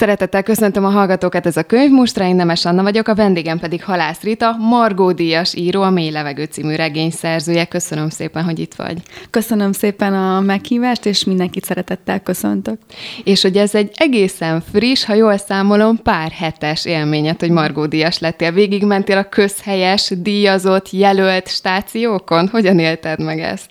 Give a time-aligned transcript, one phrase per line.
[0.00, 3.84] Szeretettel köszöntöm a hallgatókat, ez a könyv Mustra, én Nemes Anna vagyok, a vendégem pedig
[3.84, 7.64] Halász Rita, Margó Díjas író, a Mély Levegő című regény szerzője.
[7.64, 8.96] Köszönöm szépen, hogy itt vagy.
[9.30, 12.78] Köszönöm szépen a meghívást, és mindenkit szeretettel köszöntök.
[13.24, 18.18] És hogy ez egy egészen friss, ha jól számolom, pár hetes élményet, hogy Margó Díjas
[18.18, 18.52] lettél.
[18.52, 22.48] Végigmentél a közhelyes, díjazott, jelölt stációkon.
[22.48, 23.70] Hogyan élted meg ezt?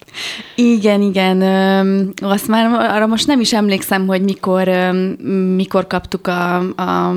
[0.55, 1.41] Igen, igen.
[2.21, 4.70] Azt már arra most nem is emlékszem, hogy mikor,
[5.55, 7.15] mikor kaptuk kaptuk a, a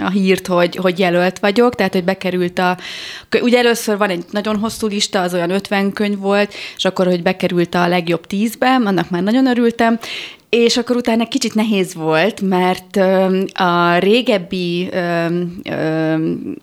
[0.00, 2.76] a hírt, hogy, hogy jelölt vagyok, tehát, hogy bekerült a...
[3.40, 7.22] Ugye először van egy nagyon hosszú lista, az olyan 50 könyv volt, és akkor, hogy
[7.22, 9.98] bekerült a legjobb tízbe, annak már nagyon örültem,
[10.48, 12.96] és akkor utána kicsit nehéz volt, mert
[13.52, 14.88] a régebbi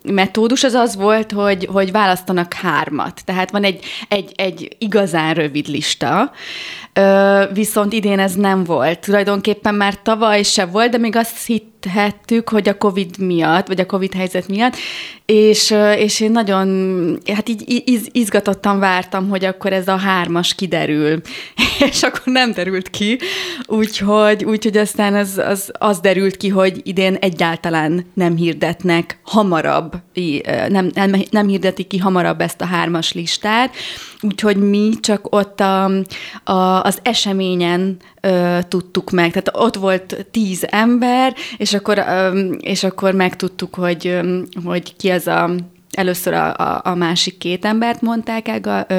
[0.03, 3.22] metódus az az volt, hogy, hogy választanak hármat.
[3.25, 6.31] Tehát van egy, egy, egy igazán rövid lista,
[7.53, 8.99] viszont idén ez nem volt.
[8.99, 11.36] Tulajdonképpen már tavaly se volt, de még azt
[11.85, 14.75] hithettük, hogy a COVID miatt, vagy a COVID helyzet miatt,
[15.25, 21.22] és, és én nagyon, hát így iz, izgatottan vártam, hogy akkor ez a hármas kiderül,
[21.91, 23.19] és akkor nem derült ki,
[23.66, 29.94] úgyhogy, úgyhogy aztán az, az, az derült ki, hogy idén egyáltalán nem hirdetnek hamarabb,
[30.67, 33.75] nem, nem, nem hirdetik ki hamarabb ezt a hármas listát,
[34.26, 35.86] úgyhogy mi csak ott a,
[36.44, 39.30] a, az eseményen ö, tudtuk meg.
[39.30, 45.09] Tehát ott volt tíz ember, és akkor, ö, és akkor megtudtuk, hogy, ö, hogy ki
[45.09, 45.50] az a
[45.91, 48.94] először a, a, a másik két embert mondták el, a,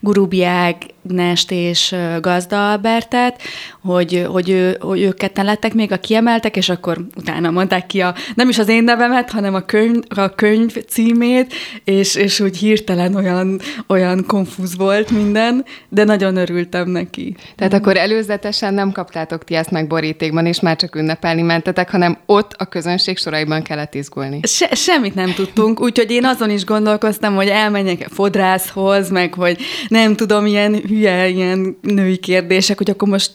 [0.00, 3.42] Gurubi Ágnest és Gazda Albertet,
[3.82, 8.00] hogy, hogy, ő, hogy ők ketten lettek még a kiemeltek, és akkor utána mondták ki
[8.00, 11.54] a, nem is az én nevemet, hanem a könyv, a könyv címét,
[11.84, 17.36] és, és úgy hirtelen olyan, olyan konfúz volt minden, de nagyon örültem neki.
[17.56, 22.18] Tehát akkor előzetesen nem kaptátok ti ezt meg borítékban, és már csak ünnepelni mentetek, hanem
[22.26, 24.40] ott a közönség soraiban kellett izgulni.
[24.42, 30.16] Se, semmit nem tudtunk, úgyhogy én azon is gondolkoztam, hogy elmenjek fodrászhoz, meg hogy nem
[30.16, 33.30] tudom, ilyen hülye, ilyen női kérdések, hogy akkor most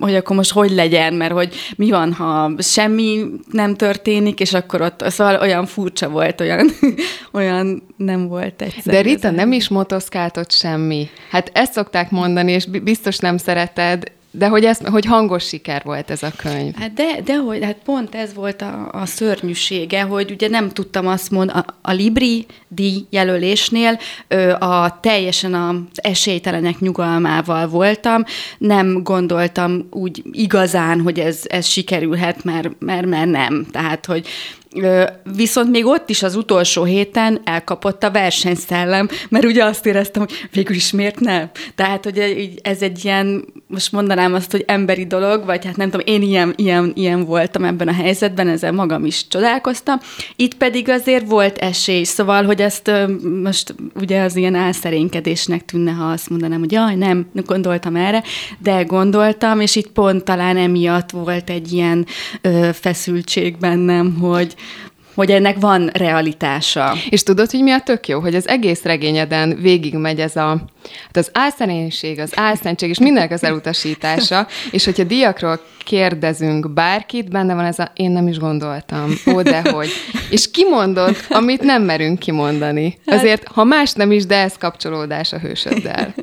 [0.00, 4.80] hogy akkor most hogy legyen, mert hogy mi van, ha semmi nem történik, és akkor
[4.80, 6.70] ott szóval olyan furcsa volt, olyan,
[7.32, 8.94] olyan nem volt egyszer.
[8.94, 11.08] De Rita, nem is motoszkáltott semmi.
[11.30, 16.10] Hát ezt szokták mondani, és biztos nem szereted, de hogy, ez, hogy hangos siker volt
[16.10, 16.74] ez a könyv.
[16.74, 21.06] Hát de, de hogy, hát pont ez volt a, a szörnyűsége, hogy ugye nem tudtam
[21.06, 23.98] azt mondani, a, a Libri díj jelölésnél
[24.28, 28.24] ö, a teljesen az esélytelenek nyugalmával voltam,
[28.58, 33.66] nem gondoltam úgy igazán, hogy ez, ez sikerülhet, mert, mert, mert nem.
[33.70, 34.26] Tehát, hogy
[35.36, 40.48] Viszont még ott is az utolsó héten elkapott a versenyszellem, mert ugye azt éreztem, hogy
[40.52, 41.50] végül is miért nem.
[41.74, 46.06] Tehát, hogy ez egy ilyen, most mondanám azt, hogy emberi dolog, vagy hát nem tudom,
[46.06, 49.98] én ilyen, ilyen, ilyen voltam ebben a helyzetben, ezzel magam is csodálkoztam.
[50.36, 52.90] Itt pedig azért volt esély, szóval, hogy ezt
[53.42, 58.22] most ugye az ilyen álszerénkedésnek tűnne, ha azt mondanám, hogy jaj, nem gondoltam erre,
[58.58, 62.06] de gondoltam, és itt pont talán emiatt volt egy ilyen
[62.40, 64.54] ö, feszültség bennem, hogy,
[65.14, 66.94] hogy ennek van realitása.
[67.10, 68.20] És tudod, hogy mi a tök jó?
[68.20, 70.46] Hogy az egész regényeden végigmegy ez a,
[71.04, 77.54] hát az álszerénység, az álszentség, és mindenek az elutasítása, és hogyha diakról kérdezünk bárkit, benne
[77.54, 79.88] van ez a én nem is gondoltam, ó, dehogy.
[80.30, 82.98] És kimondod, amit nem merünk kimondani.
[83.06, 86.14] Hát- Azért, ha más nem is, de ez kapcsolódás a hősöddel.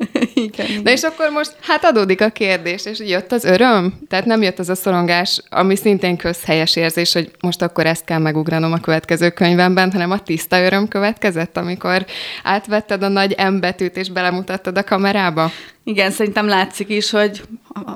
[0.42, 0.82] Igen, igen.
[0.82, 3.98] De és akkor most hát adódik a kérdés, és jött az öröm?
[4.08, 8.18] Tehát nem jött az a szorongás, ami szintén közhelyes érzés, hogy most akkor ezt kell
[8.18, 12.06] megugranom a következő könyvemben, hanem a tiszta öröm következett, amikor
[12.42, 15.50] átvetted a nagy embetűt és belemutattad a kamerába?
[15.84, 17.42] Igen, szerintem látszik is, hogy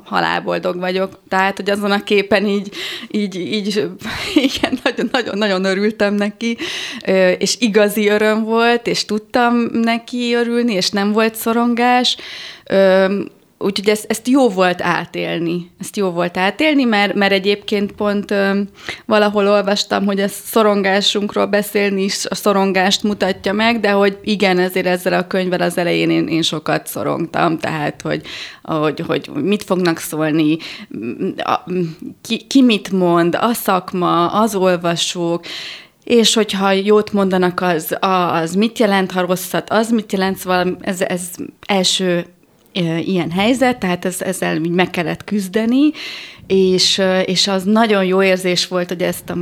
[0.03, 1.19] halálboldog vagyok.
[1.29, 2.71] Tehát, hogy azon a képen így,
[3.11, 3.89] így, így
[4.49, 4.79] igen,
[5.11, 6.57] nagyon-nagyon örültem neki,
[7.37, 12.17] és igazi öröm volt, és tudtam neki örülni, és nem volt szorongás.
[13.65, 15.71] Úgyhogy ezt, ezt jó volt átélni.
[15.79, 18.59] Ezt jó volt átélni, mert, mert egyébként pont ö,
[19.05, 24.85] valahol olvastam, hogy a szorongásunkról beszélni is a szorongást mutatja meg, de hogy igen, ezért
[24.85, 28.21] ezzel a könyvvel az elején én, én sokat szorongtam, tehát hogy,
[28.61, 30.57] hogy, hogy mit fognak szólni,
[31.37, 31.59] a,
[32.21, 35.45] ki, ki mit mond, a szakma, az olvasók,
[36.03, 41.01] és hogyha jót mondanak, az, az mit jelent, ha rosszat, az mit jelent, szóval ez,
[41.01, 41.29] ez
[41.67, 42.25] első
[43.05, 45.91] ilyen helyzet, tehát ez, ezzel úgy meg kellett küzdeni,
[46.47, 49.37] és, és az nagyon jó érzés volt, hogy, ezt a,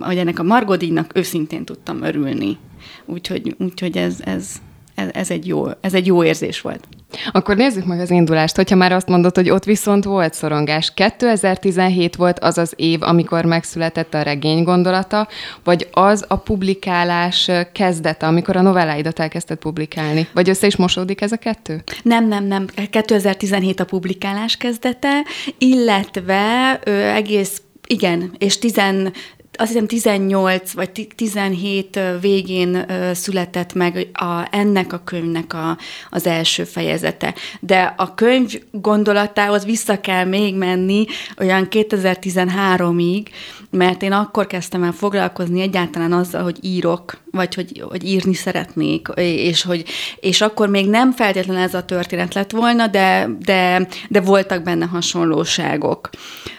[0.00, 2.56] hogy ennek a Margodíjnak őszintén tudtam örülni.
[3.04, 4.60] Úgyhogy, úgyhogy ez, ez,
[4.96, 6.88] ez, egy jó, ez egy jó érzés volt.
[7.32, 8.56] Akkor nézzük meg az indulást.
[8.56, 10.94] Hogyha már azt mondod, hogy ott viszont volt szorongás.
[10.94, 15.28] 2017 volt az az év, amikor megszületett a regény gondolata,
[15.64, 20.28] vagy az a publikálás kezdete, amikor a novelláidat elkezdted publikálni?
[20.32, 21.82] Vagy össze is mosódik ez a kettő?
[22.02, 22.66] Nem, nem, nem.
[22.90, 25.22] 2017 a publikálás kezdete,
[25.58, 29.12] illetve ö, egész igen, és tizen,
[29.58, 35.78] azt hiszem 18 vagy 17 végén született meg a, ennek a könyvnek a,
[36.10, 37.34] az első fejezete.
[37.60, 41.04] De a könyv gondolatához vissza kell még menni
[41.38, 43.26] olyan 2013-ig,
[43.70, 49.08] mert én akkor kezdtem el foglalkozni egyáltalán azzal, hogy írok, vagy hogy, hogy írni szeretnék,
[49.16, 49.84] és, hogy,
[50.20, 54.84] és akkor még nem feltétlenül ez a történet lett volna, de, de, de voltak benne
[54.84, 56.10] hasonlóságok.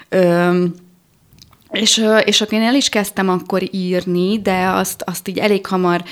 [0.09, 0.73] Öm,
[1.71, 6.03] és, és akkor én el is kezdtem akkor írni, de azt, azt így elég hamar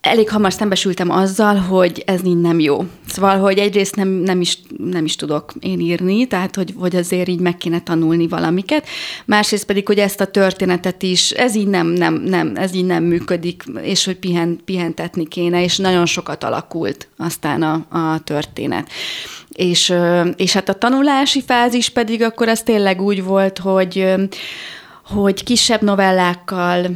[0.00, 2.84] elég hamar szembesültem azzal, hogy ez így nem jó.
[3.06, 7.28] Szóval, hogy egyrészt nem, nem, is, nem is tudok én írni, tehát, hogy, hogy azért
[7.28, 8.88] így meg kéne tanulni valamiket.
[9.24, 13.04] Másrészt pedig, hogy ezt a történetet is, ez így nem, nem, nem, ez így nem
[13.04, 18.90] működik, és hogy pihen, pihentetni kéne, és nagyon sokat alakult aztán a, a történet.
[19.52, 19.94] És,
[20.36, 24.14] és hát a tanulási fázis pedig akkor az tényleg úgy volt, hogy
[25.12, 26.86] hogy kisebb novellákkal,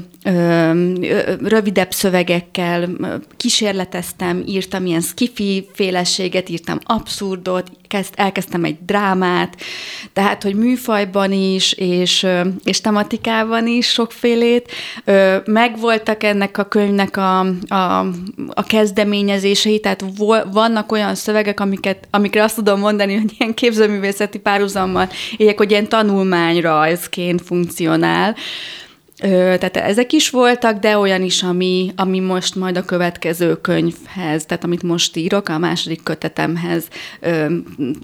[1.43, 2.89] rövidebb szövegekkel
[3.37, 9.57] kísérleteztem, írtam ilyen skifi féleséget, írtam abszurdot, kezd, elkezdtem egy drámát,
[10.13, 12.27] tehát, hogy műfajban is, és,
[12.65, 14.73] és tematikában is sokfélét.
[15.45, 17.39] Megvoltak ennek a könyvnek a,
[17.69, 17.99] a,
[18.49, 20.05] a kezdeményezései, tehát
[20.53, 25.89] vannak olyan szövegek, amiket, amikre azt tudom mondani, hogy ilyen képzőművészeti párhuzammal éljek, hogy ilyen
[25.89, 28.37] tanulmányrajzként funkcionál,
[29.21, 34.65] tehát ezek is voltak, de olyan is, ami, ami most majd a következő könyvhez, tehát
[34.65, 36.85] amit most írok, a második kötetemhez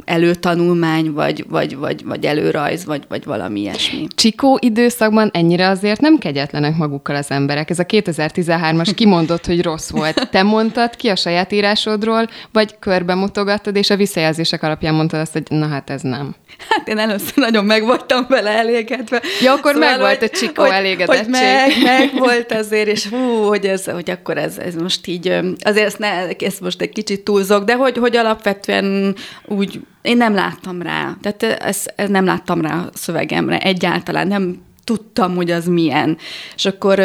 [0.05, 4.07] előtanulmány, vagy, vagy, vagy, vagy előrajz, vagy, vagy valami ilyesmi.
[4.15, 7.71] Csikó időszakban ennyire azért nem kegyetlenek magukkal az emberek.
[7.71, 10.29] Ez a 2013-as kimondott, hogy rossz volt.
[10.31, 15.33] Te mondtad ki a saját írásodról, vagy körbe mutogattad, és a visszajelzések alapján mondtad azt,
[15.33, 16.35] hogy na hát ez nem.
[16.69, 19.23] Hát én először nagyon meg voltam vele elégedve.
[19.43, 23.43] Ja, akkor szóval, meg volt a Csikó elég hogy meg, meg volt azért, és hú,
[23.43, 25.29] hogy, ez, hogy akkor ez, ez most így,
[25.61, 29.15] azért ezt, ne, ezt most egy kicsit túlzok, de hogy, hogy alapvetően
[29.45, 34.63] úgy, én nem láttam rá, tehát ezt, ezt nem láttam rá a szövegemre egyáltalán, nem
[34.85, 36.19] tudtam, hogy az milyen.
[36.57, 36.99] És akkor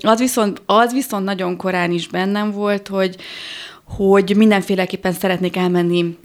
[0.00, 3.16] az viszont, az viszont nagyon korán is bennem volt, hogy,
[3.96, 6.16] hogy mindenféleképpen szeretnék elmenni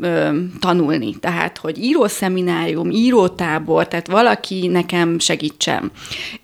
[0.00, 1.14] ö, tanulni.
[1.14, 5.90] Tehát, hogy írószeminárium, írótábor, tehát valaki nekem segítsen.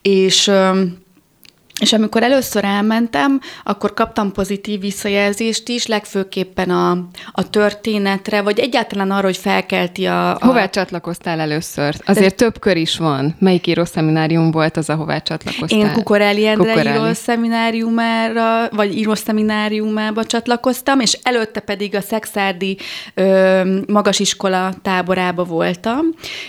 [0.03, 0.83] És ö,
[1.81, 6.91] és amikor először elmentem, akkor kaptam pozitív visszajelzést is, legfőképpen a,
[7.33, 10.31] a történetre, vagy egyáltalán arra, hogy felkelti a...
[10.35, 10.47] a...
[10.47, 11.95] Hová csatlakoztál először?
[12.05, 12.45] Azért De...
[12.45, 13.37] több kör is van.
[13.39, 15.79] Melyik írószeminárium volt az, ahová csatlakoztál?
[15.79, 16.99] Én Kukorelli Endre Kukorelli.
[16.99, 22.79] írószemináriumára, vagy írószemináriumába csatlakoztam, és előtte pedig a Szexárdi
[23.15, 26.07] ö, magasiskola táborába voltam,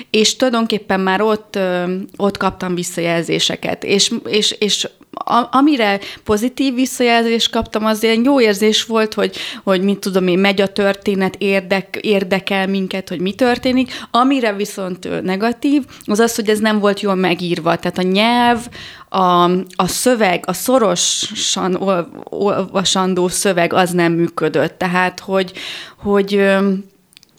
[0.09, 4.87] és tulajdonképpen már ott, ö, ott kaptam visszajelzéseket, és, és, és
[5.25, 10.39] a, amire pozitív visszajelzést kaptam, az egy jó érzés volt, hogy, hogy mit tudom én,
[10.39, 13.91] megy a történet, érdek, érdekel minket, hogy mi történik.
[14.11, 17.75] Amire viszont negatív, az az, hogy ez nem volt jól megírva.
[17.75, 18.67] Tehát a nyelv,
[19.09, 19.43] a,
[19.75, 21.77] a szöveg, a szorosan
[22.23, 24.77] olvasandó szöveg az nem működött.
[24.77, 25.51] Tehát, hogy,
[25.97, 26.45] hogy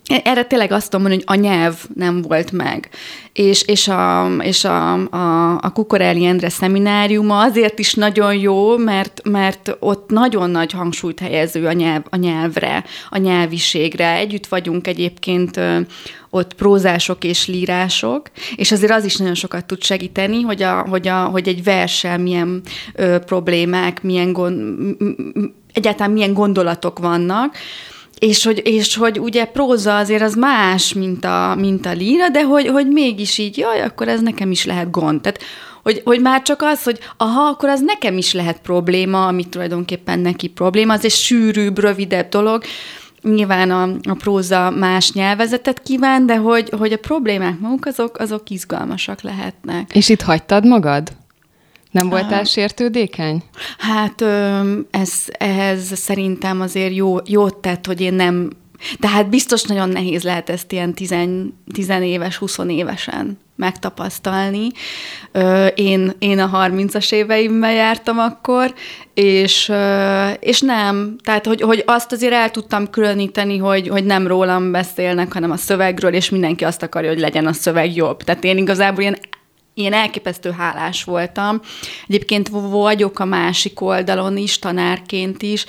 [0.08, 2.88] erre tényleg azt tudom mondani, hogy a nyelv nem volt meg.
[3.32, 9.20] És, és, a, és a, a, a Kukorelli Endre szemináriuma azért is nagyon jó, mert,
[9.24, 14.16] mert ott nagyon nagy hangsúlyt helyező a, nyelv, a nyelvre, a nyelviségre.
[14.16, 15.60] Együtt vagyunk egyébként
[16.30, 21.08] ott prózások és lírások, és azért az is nagyon sokat tud segíteni, hogy, a, hogy,
[21.08, 22.62] a, hogy egy verssel milyen
[22.94, 24.60] ö, problémák, milyen gond,
[25.72, 27.56] egyáltalán milyen gondolatok vannak,
[28.18, 32.44] és hogy, és hogy ugye próza azért az más, mint a, mint a líra, de
[32.44, 35.20] hogy, hogy mégis így, jaj, akkor ez nekem is lehet gond.
[35.20, 35.40] Tehát,
[35.82, 40.18] hogy, hogy már csak az, hogy aha, akkor az nekem is lehet probléma, amit tulajdonképpen
[40.18, 42.62] neki probléma, az egy sűrűbb, rövidebb dolog.
[43.22, 48.50] Nyilván a, a próza más nyelvezetet kíván, de hogy, hogy a problémák maguk azok, azok
[48.50, 49.94] izgalmasak lehetnek.
[49.94, 51.12] És itt hagytad magad?
[51.90, 53.42] Nem voltál sértődékeny?
[53.78, 54.22] Hát
[54.90, 58.50] ez, ehhez szerintem azért jó, jót tett, hogy én nem
[59.00, 64.66] Tehát biztos nagyon nehéz lehet ezt ilyen tizen, tizenéves, huszonévesen megtapasztalni.
[65.74, 68.74] Én, én a 30-as éveimben jártam akkor,
[69.14, 69.72] és,
[70.40, 71.16] és nem.
[71.22, 75.56] Tehát, hogy, hogy azt azért el tudtam különíteni, hogy, hogy nem rólam beszélnek, hanem a
[75.56, 78.22] szövegről, és mindenki azt akarja, hogy legyen a szöveg jobb.
[78.22, 79.18] Tehát én igazából ilyen
[79.78, 81.60] ilyen elképesztő hálás voltam.
[82.06, 85.64] Egyébként vagyok a másik oldalon is, tanárként is,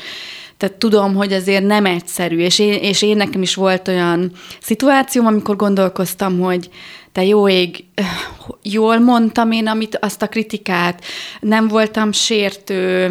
[0.60, 5.26] tehát tudom, hogy azért nem egyszerű, és én, és én nekem is volt olyan szituációm,
[5.26, 6.70] amikor gondolkoztam, hogy
[7.12, 7.86] te jó ég,
[8.64, 11.04] jól mondtam én amit, azt a kritikát,
[11.40, 13.10] nem voltam sértő,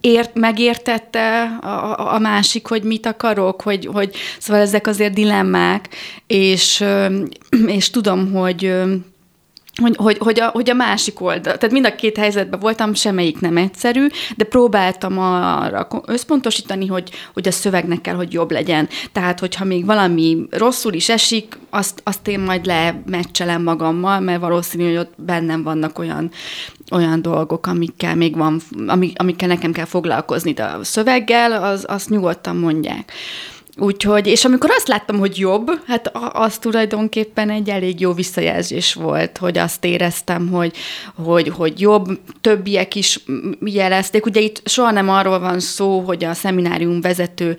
[0.00, 5.88] ért, megértette a, a másik, hogy mit akarok, hogy, hogy szóval ezek azért dilemmák,
[6.26, 6.84] és,
[7.66, 8.72] és tudom, hogy
[9.82, 13.40] hogy, hogy, hogy, a, hogy a másik oldal, tehát mind a két helyzetben voltam, semmelyik
[13.40, 18.88] nem egyszerű, de próbáltam arra összpontosítani, hogy, hogy a szövegnek kell, hogy jobb legyen.
[19.12, 24.84] Tehát, hogyha még valami rosszul is esik, azt, azt én majd lemeccselem magammal, mert valószínű,
[24.84, 26.30] hogy ott bennem vannak olyan,
[26.90, 32.08] olyan dolgok, amikkel még van, amik, amikkel nekem kell foglalkozni, de a szöveggel, az, azt
[32.08, 33.12] nyugodtan mondják.
[33.76, 39.38] Úgyhogy, és amikor azt láttam, hogy jobb, hát az tulajdonképpen egy elég jó visszajelzés volt,
[39.38, 40.72] hogy azt éreztem, hogy,
[41.24, 43.20] hogy, hogy jobb, többiek is
[43.64, 44.26] jelezték.
[44.26, 47.56] Ugye itt soha nem arról van szó, hogy a szeminárium vezető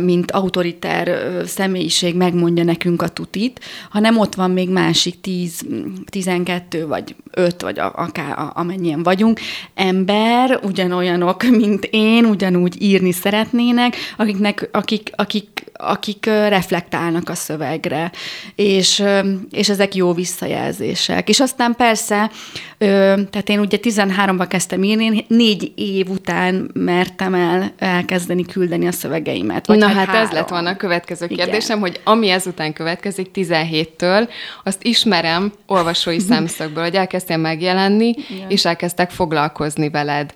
[0.00, 1.10] mint autoritár
[1.46, 5.66] személyiség megmondja nekünk a tutit, hanem ott van még másik 10,
[6.10, 9.40] 12 vagy 5, vagy akár amennyien vagyunk,
[9.74, 18.10] ember, ugyanolyanok, mint én, ugyanúgy írni szeretnének, akiknek, akik, akik akik reflektálnak a szövegre,
[18.54, 19.02] és,
[19.50, 21.28] és ezek jó visszajelzések.
[21.28, 22.30] És aztán persze,
[22.78, 29.66] tehát én ugye 13-ban kezdtem írni, négy év után mertem el elkezdeni küldeni a szövegeimet.
[29.66, 31.90] Vagy Na hát, hát ez lett volna a következő kérdésem, Igen.
[31.90, 34.28] hogy ami ezután következik 17-től,
[34.64, 38.50] azt ismerem olvasói szemszögből, hogy elkezdtél megjelenni, Igen.
[38.50, 40.34] és elkezdtek foglalkozni veled.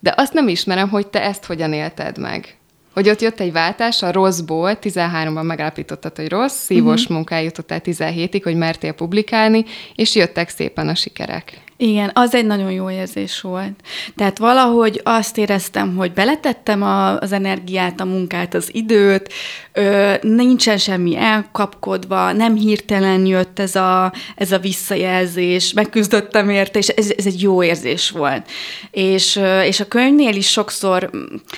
[0.00, 2.56] De azt nem ismerem, hogy te ezt hogyan élted meg.
[2.92, 7.16] Hogy ott jött egy váltás, a rosszból, 13-ban megállapítottad, hogy rossz, szívós uh-huh.
[7.16, 11.62] munkája jutottál 17-ig, hogy mertél publikálni, és jöttek szépen a sikerek.
[11.82, 13.72] Igen, az egy nagyon jó érzés volt.
[14.16, 19.32] Tehát valahogy azt éreztem, hogy beletettem a, az energiát, a munkát, az időt,
[19.72, 26.88] ö, nincsen semmi elkapkodva, nem hirtelen jött ez a, ez a visszajelzés, megküzdöttem érte, és
[26.88, 28.50] ez, ez egy jó érzés volt.
[28.90, 31.10] És, és a könyvnél is sokszor,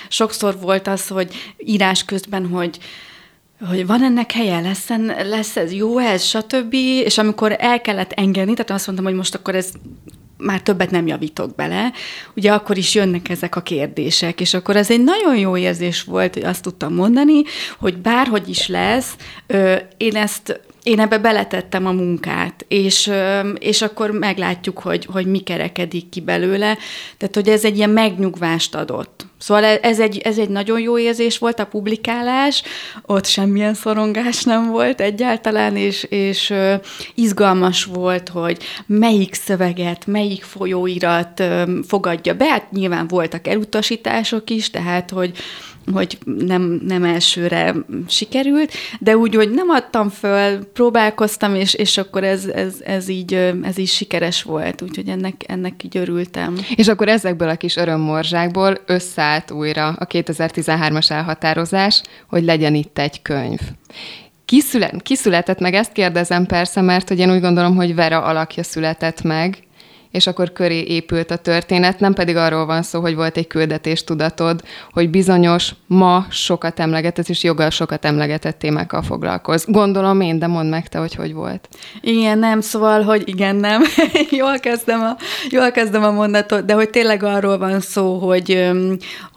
[0.09, 2.79] sokszor volt az, hogy írás közben, hogy
[3.59, 4.89] hogy van ennek helye, lesz,
[5.23, 6.73] lesz ez jó ez, stb.
[6.73, 9.71] És amikor el kellett engedni, tehát azt mondtam, hogy most akkor ez
[10.37, 11.91] már többet nem javítok bele,
[12.35, 16.33] ugye akkor is jönnek ezek a kérdések, és akkor ez egy nagyon jó érzés volt,
[16.33, 17.41] hogy azt tudtam mondani,
[17.77, 19.15] hogy bárhogy is lesz,
[19.97, 23.11] én ezt én ebbe beletettem a munkát, és,
[23.59, 26.77] és akkor meglátjuk, hogy, hogy mi kerekedik ki belőle.
[27.17, 29.25] Tehát, hogy ez egy ilyen megnyugvást adott.
[29.37, 32.63] Szóval ez egy, ez egy nagyon jó érzés volt a publikálás,
[33.05, 36.53] ott semmilyen szorongás nem volt egyáltalán, és, és
[37.15, 41.43] izgalmas volt, hogy melyik szöveget, melyik folyóirat
[41.87, 42.45] fogadja be.
[42.45, 45.31] Hát nyilván voltak elutasítások is, tehát, hogy
[45.93, 47.75] hogy nem, nem elsőre
[48.07, 53.33] sikerült, de úgy, hogy nem adtam föl, próbálkoztam, és, és akkor ez, ez, ez, így,
[53.63, 56.57] ez így sikeres volt, úgyhogy ennek, ennek így örültem.
[56.75, 63.21] És akkor ezekből a kis örömmorzsákból összeállt újra a 2013-as elhatározás, hogy legyen itt egy
[63.21, 63.59] könyv.
[64.45, 69.21] Kiszület, kiszületett meg, ezt kérdezem persze, mert hogy én úgy gondolom, hogy Vera alakja született
[69.21, 69.57] meg,
[70.15, 74.03] és akkor köré épült a történet, nem pedig arról van szó, hogy volt egy küldetés
[74.03, 79.65] tudatod, hogy bizonyos ma sokat emlegetett, és joggal sokat emlegetett témákkal foglalkoz.
[79.67, 81.69] Gondolom én, de mondd meg te, hogy hogy volt.
[82.01, 83.83] Igen, nem, szóval, hogy igen, nem.
[84.41, 85.15] jól, kezdem a,
[85.49, 88.71] jól kezdem a mondatot, de hogy tényleg arról van szó, hogy,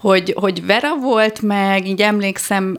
[0.00, 2.75] hogy, hogy Vera volt meg, így emlékszem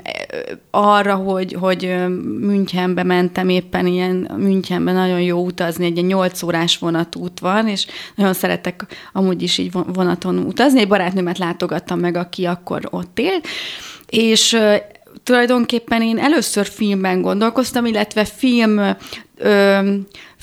[0.71, 1.95] arra, hogy, hogy
[2.39, 8.33] Münchenbe mentem éppen ilyen, Münchenben nagyon jó utazni, egy 8 órás vonatút van, és nagyon
[8.33, 10.79] szeretek amúgy is így vonaton utazni.
[10.79, 13.39] Egy barátnőmet látogattam meg, aki akkor ott él,
[14.07, 14.57] és
[15.23, 18.95] tulajdonképpen én először filmben gondolkoztam, illetve film
[19.37, 19.77] ö,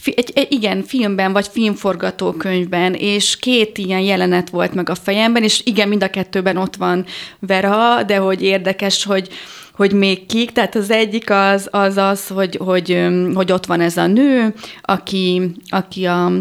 [0.05, 5.61] egy, egy, igen, filmben, vagy filmforgatókönyvben, és két ilyen jelenet volt meg a fejemben, és
[5.65, 7.05] igen, mind a kettőben ott van
[7.39, 9.29] Vera, de hogy érdekes, hogy,
[9.73, 13.97] hogy még kik, tehát az egyik az az, az hogy, hogy, hogy ott van ez
[13.97, 16.33] a nő, aki, aki a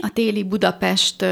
[0.00, 1.24] a téli Budapest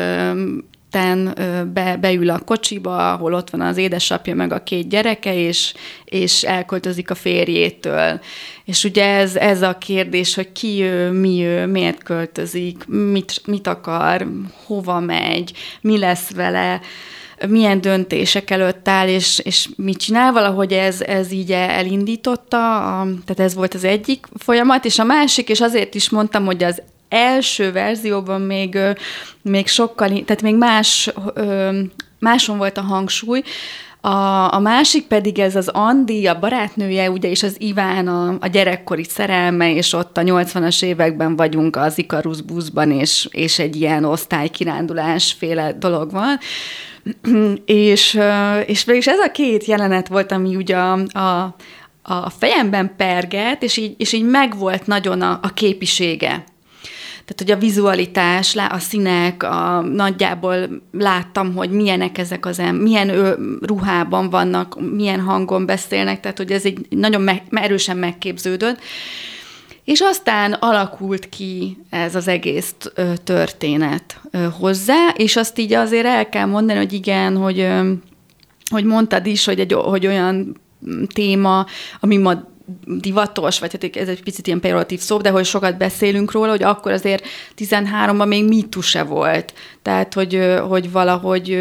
[0.91, 1.35] ten
[1.73, 6.43] be, beül a kocsiba, ahol ott van az édesapja meg a két gyereke, és, és
[6.43, 8.21] elköltözik a férjétől.
[8.65, 13.67] És ugye ez, ez a kérdés, hogy ki ő, mi ő, miért költözik, mit, mit
[13.67, 14.27] akar,
[14.67, 16.81] hova megy, mi lesz vele,
[17.49, 23.41] milyen döntések előtt áll, és, és mit csinál, valahogy ez, ez így elindította, a, tehát
[23.41, 27.73] ez volt az egyik folyamat, és a másik, és azért is mondtam, hogy az első
[27.73, 28.79] verzióban még,
[29.43, 31.13] még sokkal, tehát még más,
[32.19, 33.43] máson volt a hangsúly,
[34.01, 38.47] a, a másik pedig ez az Andi, a barátnője, ugye, és az Iván a, a
[38.47, 44.05] gyerekkori szerelme, és ott a 80-as években vagyunk az Ikarus buszban, és, és egy ilyen
[44.05, 46.39] osztálykirándulás féle dolog van.
[47.65, 48.21] és,
[48.67, 51.55] és végülis ez a két jelenet volt, ami ugye a, a,
[52.03, 56.45] a fejemben perget, és így, és így megvolt nagyon a, a képisége
[57.29, 63.09] tehát, hogy a vizualitás, a színek, a, nagyjából láttam, hogy milyenek ezek az em, milyen
[63.09, 68.81] ő, ruhában vannak, milyen hangon beszélnek, tehát, hogy ez egy nagyon me, erősen megképződött.
[69.85, 72.75] És aztán alakult ki ez az egész
[73.25, 74.21] történet
[74.59, 77.69] hozzá, és azt így azért el kell mondani, hogy igen, hogy,
[78.71, 80.61] hogy mondtad is, hogy, egy, hogy olyan
[81.13, 81.67] téma,
[82.01, 86.33] ami ma divatos, vagy hát ez egy picit ilyen pejoratív szó, de hogy sokat beszélünk
[86.33, 89.53] róla, hogy akkor azért 13-ban még mitu se volt.
[89.83, 91.53] Tehát, hogy, hogy valahogy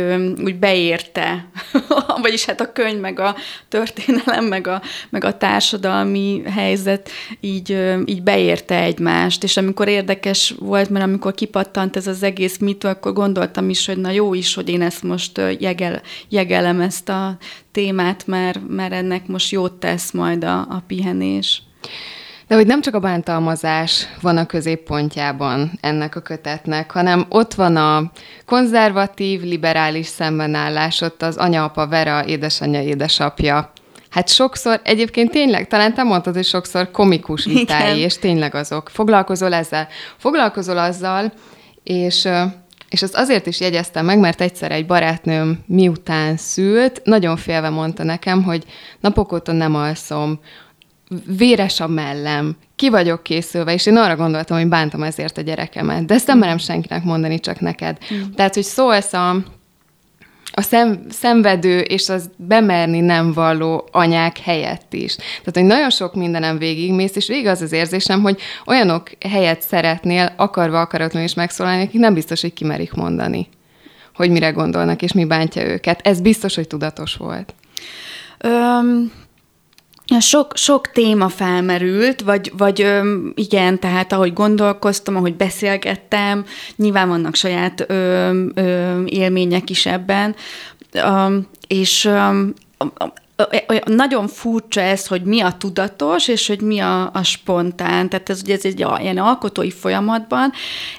[0.43, 1.49] úgy beérte,
[2.21, 3.35] vagyis hát a könyv, meg a
[3.67, 7.09] történelem, meg a, meg a társadalmi helyzet
[7.39, 12.87] így, így beérte egymást, és amikor érdekes volt, mert amikor kipattant ez az egész mitu,
[12.87, 17.37] akkor gondoltam is, hogy na jó is, hogy én ezt most jegel, jegelem ezt a
[17.77, 21.61] témát, mert, mert ennek most jót tesz majd a, a pihenés.
[22.47, 27.75] De hogy nem csak a bántalmazás van a középpontjában ennek a kötetnek, hanem ott van
[27.75, 28.11] a
[28.45, 33.71] konzervatív, liberális szembenállás, ott az anya-apa Vera, édesanyja, édesapja.
[34.09, 37.97] Hát sokszor, egyébként tényleg, talán te mondtad, hogy sokszor komikus vitái, Igen.
[37.97, 38.89] és tényleg azok.
[38.89, 39.87] Foglalkozol ezzel.
[40.17, 41.33] Foglalkozol azzal,
[41.83, 42.27] és
[42.89, 48.03] és azt azért is jegyeztem meg, mert egyszer egy barátnőm miután szült, nagyon félve mondta
[48.03, 48.63] nekem, hogy
[48.99, 50.39] napok óta nem alszom,
[51.37, 56.05] véres a mellem, ki vagyok készülve, és én arra gondoltam, hogy bántam ezért a gyerekemet.
[56.05, 57.97] De ezt nem merem senkinek mondani, csak neked.
[58.13, 58.21] Mm.
[58.35, 59.35] Tehát, hogy szólsz a,
[60.51, 65.15] a szem, szenvedő és az bemerni nem valló anyák helyett is.
[65.15, 70.33] Tehát, hogy nagyon sok mindenem végigmész, és végig az az érzésem, hogy olyanok helyett szeretnél
[70.35, 73.47] akarva akaratlanul is megszólalni, akik nem biztos, hogy kimerik mondani,
[74.15, 75.99] hogy mire gondolnak, és mi bántja őket.
[76.03, 77.53] Ez biztos, hogy tudatos volt.
[78.43, 79.11] Um,
[80.19, 82.87] sok, sok téma felmerült, vagy, vagy
[83.33, 90.35] igen, tehát ahogy gondolkoztam, ahogy beszélgettem, nyilván vannak saját öm, öm, élmények is ebben,
[90.91, 92.53] öm, és öm,
[93.85, 98.09] nagyon furcsa ez, hogy mi a tudatos, és hogy mi a, a spontán.
[98.09, 100.51] Tehát ez ugye ez egy ilyen alkotói folyamatban.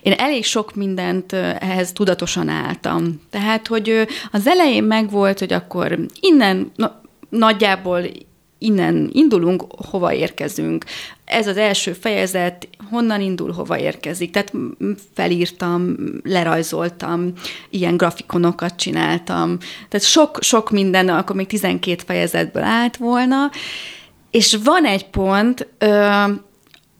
[0.02, 3.20] Én elég sok mindent ehhez tudatosan álltam.
[3.30, 8.00] Tehát, hogy az elején megvolt, hogy akkor innen na, nagyjából
[8.58, 10.84] innen indulunk, hova érkezünk.
[11.24, 14.30] Ez az első fejezet, honnan indul, hova érkezik.
[14.30, 14.52] Tehát
[15.14, 17.32] felírtam, lerajzoltam,
[17.70, 19.58] ilyen grafikonokat csináltam.
[19.88, 23.50] Tehát sok, sok minden, akkor még 12 fejezetből állt volna.
[24.30, 25.68] És van egy pont,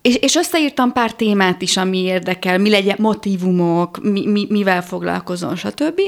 [0.08, 5.56] és, és összeírtam pár témát is, ami érdekel, mi legyen motivumok, mi, mi, mivel foglalkozom,
[5.56, 6.00] stb.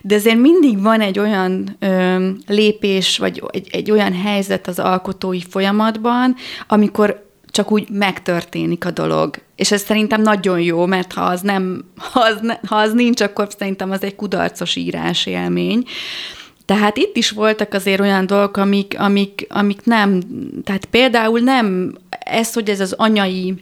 [0.00, 5.40] De azért mindig van egy olyan ö, lépés, vagy egy, egy olyan helyzet az alkotói
[5.40, 6.36] folyamatban,
[6.68, 9.36] amikor csak úgy megtörténik a dolog.
[9.56, 13.20] És ez szerintem nagyon jó, mert ha az, nem, ha az, ne, ha az nincs,
[13.20, 15.84] akkor szerintem az egy kudarcos írás élmény.
[16.64, 20.20] Tehát itt is voltak azért olyan dolgok, amik, amik, amik nem,
[20.64, 21.94] tehát például nem
[22.30, 23.54] ez, hogy ez az anyai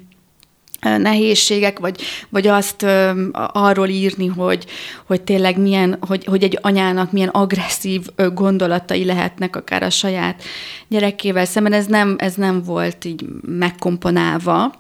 [0.81, 3.11] nehézségek, vagy, vagy azt ö,
[3.53, 4.65] arról írni, hogy,
[5.07, 10.43] hogy tényleg milyen, hogy, hogy egy anyának milyen agresszív gondolatai lehetnek akár a saját
[10.89, 14.73] gyerekével szemben, ez nem, ez nem volt így megkomponálva,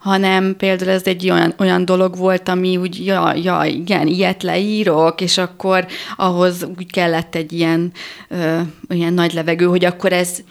[0.00, 5.20] hanem például ez egy olyan, olyan dolog volt, ami úgy, ja, ja, igen, ilyet leírok,
[5.20, 7.92] és akkor ahhoz úgy kellett egy ilyen,
[8.28, 10.42] ö, ilyen nagy levegő, hogy akkor ez,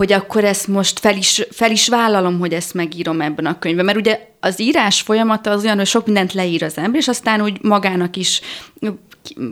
[0.00, 3.84] hogy akkor ezt most fel is, fel is vállalom, hogy ezt megírom ebben a könyvben.
[3.84, 7.42] Mert ugye az írás folyamata az olyan, hogy sok mindent leír az ember, és aztán
[7.42, 8.40] úgy magának is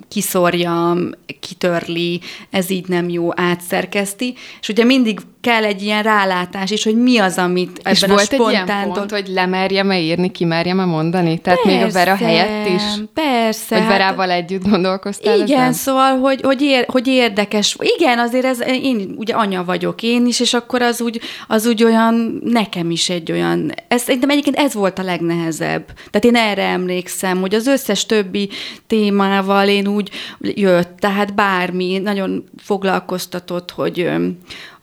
[0.08, 0.96] kiszorja,
[1.40, 6.96] kitörli, ez így nem jó, átszerkeszti, és ugye mindig kell egy ilyen rálátás is, hogy
[6.96, 11.38] mi az, amit ebben és a volt egy ilyen pont, hogy lemerjem-e írni, kimerjem-e mondani?
[11.38, 12.82] Tehát persze, még a Vera helyett is?
[13.14, 13.78] Persze.
[13.78, 15.72] Hogy Verával hát, együtt gondolkoztál Igen, ezen?
[15.72, 17.76] szóval, hogy, hogy, ér, hogy érdekes.
[17.80, 21.84] Igen, azért ez, én ugye anya vagyok én is, és akkor az úgy, az úgy
[21.84, 25.84] olyan, nekem is egy olyan, ez, szerintem egyébként ez volt a legnehezebb.
[26.10, 28.48] Tehát én erre emlékszem, hogy az összes többi
[28.86, 34.10] témával én úgy jött, tehát bármi, nagyon foglalkoztatott, hogy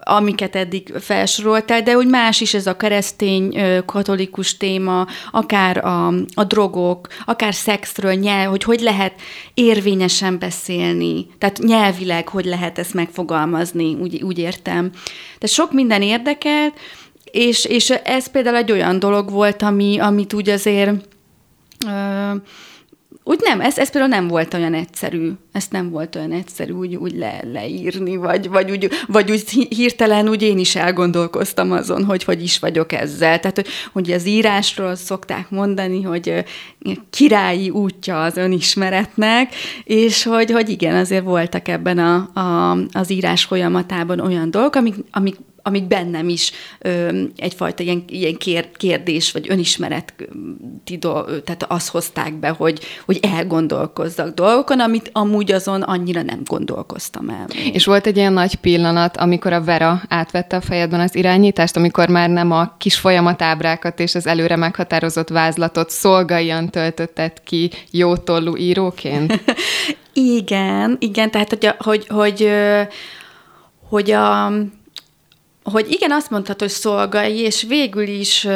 [0.08, 6.44] amiket eddig felsoroltál, de úgy más is ez a keresztény katolikus téma, akár a, a
[6.44, 9.14] drogok, akár szexről, nyelv, hogy hogy lehet
[9.54, 14.90] érvényesen beszélni, tehát nyelvileg hogy lehet ezt megfogalmazni, úgy, úgy értem.
[15.24, 16.74] Tehát sok minden érdekelt,
[17.32, 20.92] és, és ez például egy olyan dolog volt, ami, amit úgy azért
[21.88, 22.32] ö,
[23.28, 26.96] úgy nem, ez, ez például nem volt olyan egyszerű, ezt nem volt olyan egyszerű úgy,
[26.96, 32.24] úgy le, leírni, vagy, vagy, úgy, vagy úgy hirtelen úgy én is elgondolkoztam azon, hogy
[32.24, 33.40] hogy is vagyok ezzel.
[33.40, 36.44] Tehát, hogy, hogy az írásról szokták mondani, hogy
[37.10, 43.44] királyi útja az önismeretnek, és hogy, hogy igen, azért voltak ebben a, a, az írás
[43.44, 45.36] folyamatában olyan dolgok, amik, amik
[45.68, 50.14] amik bennem is ö, egyfajta ilyen, ilyen kér, kérdés, vagy önismeret,
[51.44, 57.46] tehát azt hozták be, hogy, hogy elgondolkozzak dolgokon, amit amúgy azon annyira nem gondolkoztam el.
[57.74, 62.10] És volt egy ilyen nagy pillanat, amikor a Vera átvette a fejedben az irányítást, amikor
[62.10, 69.44] már nem a kis folyamatábrákat és az előre meghatározott vázlatot szolgaian töltötted ki jótollú íróként?
[70.14, 72.50] igen, igen, tehát hogy, hogy, hogy,
[73.90, 74.85] hogy a hogy
[75.88, 78.48] igen, azt mondhatod, hogy szolgai, és végül is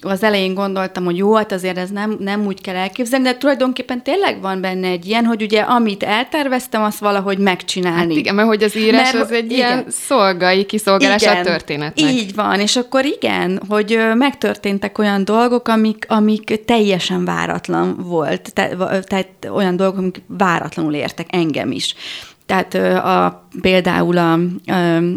[0.00, 4.02] az elején gondoltam, hogy jó, hát azért ez nem, nem úgy kell elképzelni, de tulajdonképpen
[4.02, 8.12] tényleg van benne egy ilyen, hogy ugye amit elterveztem, azt valahogy megcsinálni.
[8.12, 9.56] Hát igen, mert hogy az írás mert, az egy igen.
[9.56, 12.10] ilyen szolgai kiszolgálás igen, a történetnek.
[12.10, 18.76] Így van, és akkor igen, hogy megtörténtek olyan dolgok, amik, amik teljesen váratlan volt, te,
[19.06, 21.94] tehát olyan dolgok, amik váratlanul értek engem is.
[22.48, 24.38] Tehát a, például a,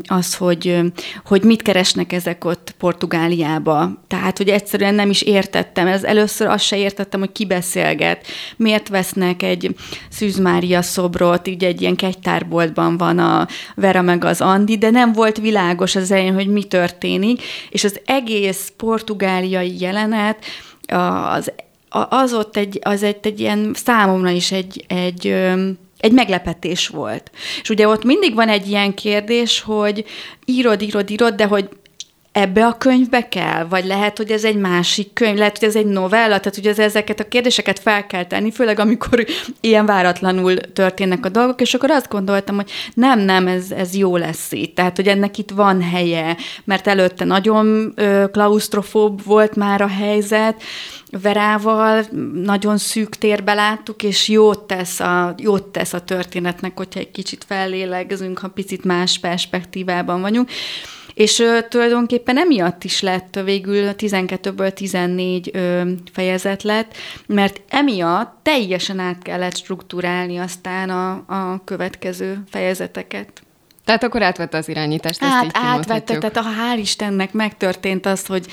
[0.06, 0.80] az, hogy,
[1.26, 3.92] hogy mit keresnek ezek ott Portugáliába.
[4.08, 5.88] Tehát, hogy egyszerűen nem is értettem.
[5.88, 8.28] Ez először azt se értettem, hogy ki beszélget.
[8.58, 9.76] Miért vesznek egy
[10.10, 15.12] Szűz Mária szobrot, így egy ilyen kegytárboltban van a Vera meg az Andi, de nem
[15.14, 20.46] volt világos az elején, hogy mi történik, és az egész portugáliai jelenet
[21.34, 21.52] az,
[22.10, 25.36] az ott egy, az egy, egy ilyen számomra is egy, egy
[26.02, 27.32] egy meglepetés volt.
[27.62, 30.06] És ugye ott mindig van egy ilyen kérdés, hogy
[30.46, 31.70] írod, írod, írod, de hogy
[32.32, 33.66] ebbe a könyvbe kell?
[33.66, 36.80] Vagy lehet, hogy ez egy másik könyv, lehet, hogy ez egy novella, tehát hogy ez,
[36.80, 39.26] ezeket a kérdéseket fel kell tenni, főleg amikor
[39.62, 44.18] ilyen váratlanul történnek a dolgok, és akkor azt gondoltam, hogy nem, nem, ez, ez jó
[44.18, 44.76] lesz itt.
[44.76, 50.64] Tehát, hogy ennek itt van helye, mert előtte nagyon ö, klaustrofób volt már a helyzet,
[51.22, 57.12] Verával nagyon szűk térbe láttuk, és jót tesz a, jót tesz a történetnek, hogyha egy
[57.12, 60.50] kicsit fellélegzünk, ha picit más perspektívában vagyunk.
[61.14, 66.96] És ö, tulajdonképpen emiatt is lett végül 12-ből 14 ö, fejezet lett,
[67.28, 73.42] mert emiatt teljesen át kellett struktúrálni aztán a, a következő fejezeteket.
[73.86, 78.26] Tehát akkor átvette az irányítást, ezt hát, így átvette, tehát a hál' Istennek megtörtént az,
[78.26, 78.46] hogy,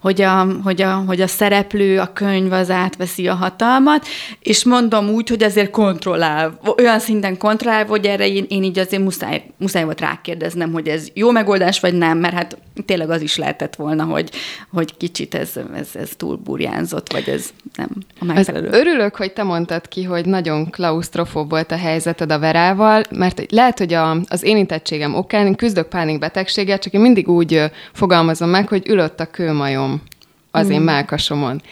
[0.00, 4.06] hogy, a, hogy, a, hogy a szereplő, a könyv az átveszi a hatalmat,
[4.40, 9.02] és mondom úgy, hogy azért kontrollál, olyan szinten kontrollál, hogy erre én, én így azért
[9.02, 13.36] muszáj, muszáj volt rákérdeznem, hogy ez jó megoldás, vagy nem, mert hát tényleg az is
[13.36, 14.30] lehetett volna, hogy,
[14.72, 17.88] hogy kicsit ez, ez, ez túl burjánzott, vagy ez nem
[18.20, 18.68] a megfelelő.
[18.68, 23.50] Az örülök, hogy te mondtad ki, hogy nagyon klaustrofób volt a helyzeted a Verával, mert
[23.50, 28.48] lehet, hogy a, az én érintettségem okán én küzdök pánikbetegséggel, csak én mindig úgy fogalmazom
[28.48, 30.02] meg, hogy ülött a kőmajom
[30.50, 30.70] az mm.
[30.70, 31.62] én melkasomon.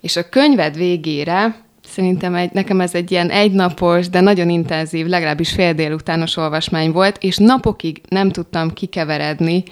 [0.00, 5.52] És a könyved végére Szerintem egy, nekem ez egy ilyen egynapos, de nagyon intenzív, legalábbis
[5.52, 9.62] fél délutános olvasmány volt, és napokig nem tudtam kikeveredni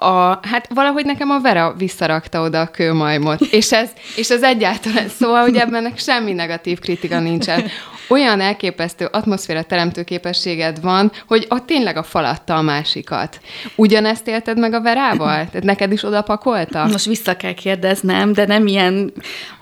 [0.00, 5.08] a, hát valahogy nekem a Vera visszarakta oda a kőmajmot, és ez, és ez egyáltalán,
[5.08, 7.64] szóval, hogy ebben semmi negatív kritika nincsen.
[8.08, 13.40] Olyan elképesztő atmoszféra teremtő képességed van, hogy a tényleg a falatta a másikat.
[13.76, 15.34] Ugyanezt élted meg a Verával?
[15.34, 16.86] Tehát neked is oda pakolta?
[16.86, 19.12] Most vissza kell kérdeznem, de nem ilyen,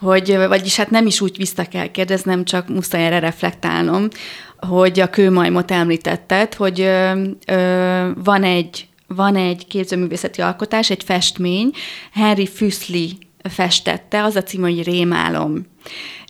[0.01, 4.09] hogy, vagyis hát nem is úgy vissza kell kérdeznem, csak muszáj erre reflektálnom,
[4.59, 11.71] hogy a kőmajmot említetted, hogy ö, ö, van egy van egy képzőművészeti alkotás, egy festmény,
[12.13, 15.67] Henry Füssli festette, az a cím, hogy Rémálom.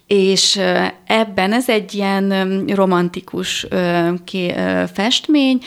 [0.06, 0.60] és
[1.06, 3.66] ebben ez egy ilyen romantikus
[4.92, 5.58] festmény,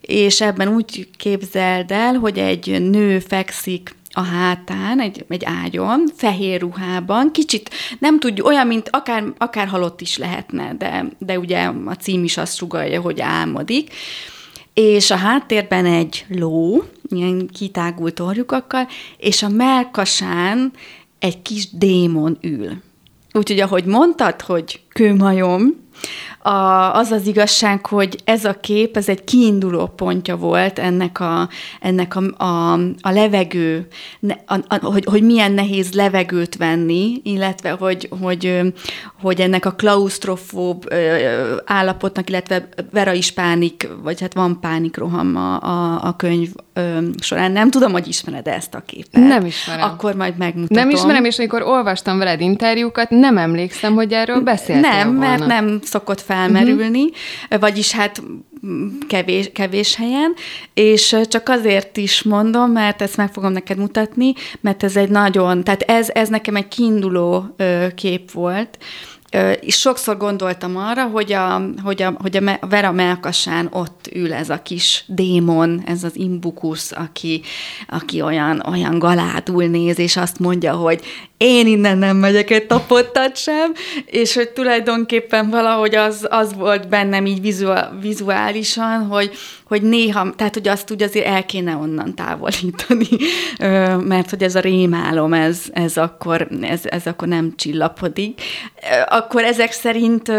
[0.00, 6.60] és ebben úgy képzeld el, hogy egy nő fekszik a hátán, egy, egy ágyon, fehér
[6.60, 11.94] ruhában, kicsit nem tudjuk, olyan, mint akár, akár halott is lehetne, de, de ugye a
[11.94, 13.92] cím is azt sugalja, hogy álmodik,
[14.80, 20.72] és a háttérben egy ló, ilyen kitágult orjukakkal, és a melkasán
[21.18, 22.70] egy kis démon ül.
[23.32, 25.62] Úgyhogy ahogy mondtad, hogy kőmajom,
[26.38, 31.48] a, az az igazság, hogy ez a kép, ez egy kiinduló pontja volt ennek a,
[31.80, 33.86] ennek a, a, a levegő,
[34.46, 38.60] a, a, hogy, hogy milyen nehéz levegőt venni, illetve hogy, hogy,
[39.20, 40.94] hogy ennek a klaustrofób
[41.64, 46.48] állapotnak, illetve Vera is pánik, vagy hát van pánikroham a, a, a könyv
[47.20, 47.52] során.
[47.52, 49.22] Nem tudom, hogy ismered ezt a képet.
[49.22, 49.88] Nem ismerem.
[49.90, 50.76] Akkor majd megmutatom.
[50.76, 55.28] Nem ismerem, és amikor olvastam veled interjúkat, nem emlékszem, hogy erről beszéltél Nem, volna.
[55.28, 57.60] mert nem szokott felmerülni, uh-huh.
[57.60, 58.22] vagyis hát
[59.08, 60.34] kevés, kevés helyen,
[60.74, 65.64] és csak azért is mondom, mert ezt meg fogom neked mutatni, mert ez egy nagyon,
[65.64, 67.54] tehát ez, ez nekem egy kiinduló
[67.94, 68.78] kép volt,
[69.60, 74.50] és sokszor gondoltam arra, hogy a, hogy a, hogy a Vera Melkasán ott ül ez
[74.50, 77.42] a kis démon, ez az imbukusz, aki,
[77.88, 81.00] aki olyan, olyan galádul néz, és azt mondja, hogy
[81.38, 83.72] én innen nem megyek egy tapottat sem,
[84.04, 89.30] és hogy tulajdonképpen valahogy az, az volt bennem így vizuál, vizuálisan, hogy,
[89.64, 93.06] hogy néha, tehát hogy azt úgy azért el kéne onnan távolítani,
[94.12, 98.40] mert hogy ez a rémálom, ez, ez, akkor, ez, ez akkor nem csillapodik.
[99.08, 100.32] Akkor ezek szerint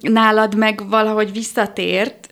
[0.00, 2.28] nálad meg valahogy visszatért,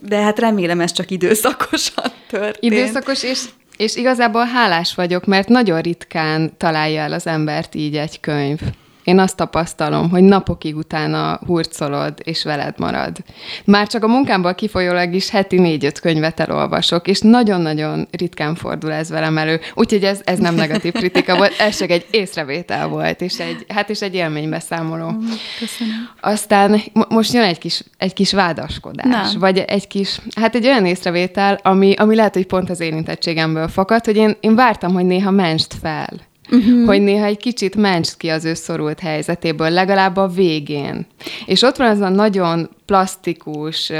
[0.00, 2.72] de hát remélem ez csak időszakosan történt.
[2.74, 3.44] Időszakos, és
[3.76, 8.60] és igazából hálás vagyok, mert nagyon ritkán találja el az embert így egy könyv.
[9.04, 13.16] Én azt tapasztalom, hogy napokig utána hurcolod, és veled marad.
[13.64, 19.10] Már csak a munkámból kifolyólag is heti négy-öt könyvet elolvasok, és nagyon-nagyon ritkán fordul ez
[19.10, 19.60] velem elő.
[19.74, 23.90] Úgyhogy ez, ez nem negatív kritika volt, ez csak egy észrevétel volt, és egy, hát
[23.90, 25.14] és egy élménybeszámoló.
[25.58, 26.08] Köszönöm.
[26.20, 29.38] Aztán most jön egy kis, egy kis vádaskodás, Na.
[29.38, 34.04] vagy egy kis, hát egy olyan észrevétel, ami, ami lehet, hogy pont az érintettségemből fakad,
[34.04, 36.86] hogy én, én vártam, hogy néha menst fel uh-huh.
[36.86, 41.06] hogy néha egy kicsit ments ki az ő szorult helyzetéből, legalább a végén.
[41.46, 43.92] És ott van az a nagyon plastikus,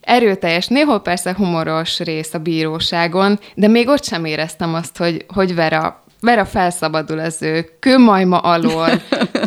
[0.00, 5.54] erőteljes, néhol persze humoros rész a bíróságon, de még ott sem éreztem azt, hogy, hogy
[5.54, 8.88] Vera Vera felszabadul az ő kőmajma alól.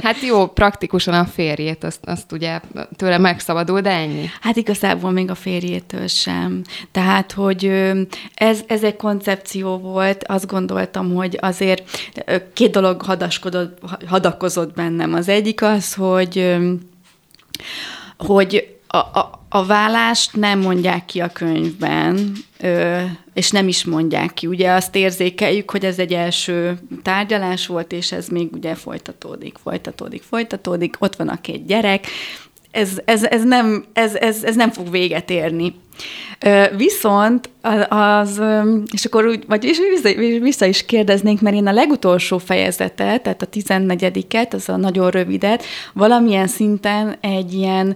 [0.03, 2.59] Hát jó, praktikusan a férjét, azt, azt ugye
[2.95, 4.29] tőle megszabadul, de ennyi.
[4.41, 6.61] Hát igazából még a férjétől sem.
[6.91, 7.65] Tehát, hogy
[8.33, 11.83] ez, ez egy koncepció volt, azt gondoltam, hogy azért
[12.53, 15.13] két dolog hadaskodott, hadakozott bennem.
[15.13, 16.57] Az egyik az, hogy
[18.17, 22.33] hogy a, a, a vállást nem mondják ki a könyvben,
[23.33, 24.47] és nem is mondják ki.
[24.47, 30.21] Ugye azt érzékeljük, hogy ez egy első tárgyalás volt, és ez még ugye folytatódik, folytatódik,
[30.21, 32.07] folytatódik, ott van a két gyerek,
[32.71, 35.75] ez, ez, ez, nem, ez, ez, ez nem fog véget érni.
[36.77, 37.49] Viszont
[37.89, 38.41] az,
[38.91, 43.49] és akkor úgy, vagy vissza, vissza is kérdeznénk, mert én a legutolsó fejezetet, tehát a
[43.49, 47.95] 14-et, az a nagyon rövidet, valamilyen szinten egy ilyen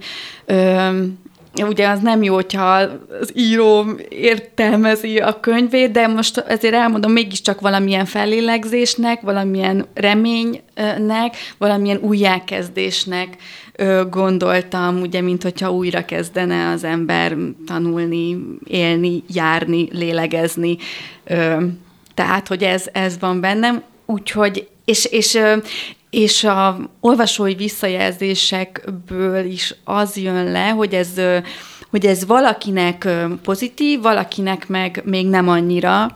[1.64, 2.74] ugye az nem jó, hogyha
[3.22, 12.00] az író értelmezi a könyvét, de most ezért elmondom, mégiscsak valamilyen fellélegzésnek, valamilyen reménynek, valamilyen
[12.02, 13.38] újjákezdésnek
[14.10, 18.38] gondoltam, ugye, mint hogyha újra kezdene az ember tanulni,
[18.68, 20.78] élni, járni, lélegezni.
[22.14, 25.40] Tehát, hogy ez, ez van bennem, úgyhogy, és, és
[26.16, 31.10] és a olvasói visszajelzésekből is az jön le, hogy ez,
[31.90, 33.08] hogy ez valakinek
[33.44, 36.16] pozitív, valakinek meg még nem annyira,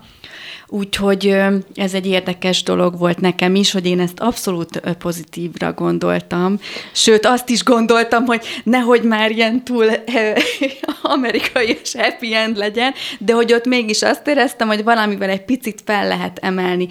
[0.71, 1.35] Úgyhogy
[1.75, 6.59] ez egy érdekes dolog volt nekem is, hogy én ezt abszolút pozitívra gondoltam.
[6.93, 9.85] Sőt, azt is gondoltam, hogy nehogy már ilyen túl
[11.01, 15.81] amerikai és happy end legyen, de hogy ott mégis azt éreztem, hogy valamivel egy picit
[15.85, 16.87] fel lehet emelni.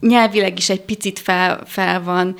[0.00, 2.36] Nyelvileg is egy picit fel, fel van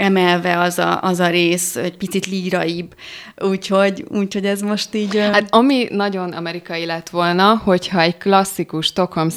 [0.00, 2.94] emelve az a, az a rész, egy picit líraibb.
[3.36, 5.16] Úgyhogy, úgyhogy ez most így...
[5.16, 9.28] Hát ami nagyon amerikai lett volna, hogyha egy klasszikus Stockholm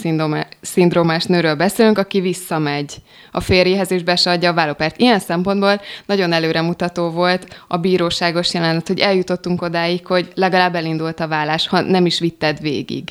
[0.62, 2.95] szindrómás nőről beszélünk, aki visszamegy
[3.32, 4.99] a férjéhez és be adja a vállópert.
[4.99, 11.28] Ilyen szempontból nagyon előremutató volt a bíróságos jelenet, hogy eljutottunk odáig, hogy legalább elindult a
[11.28, 13.04] vállás, ha nem is vitted végig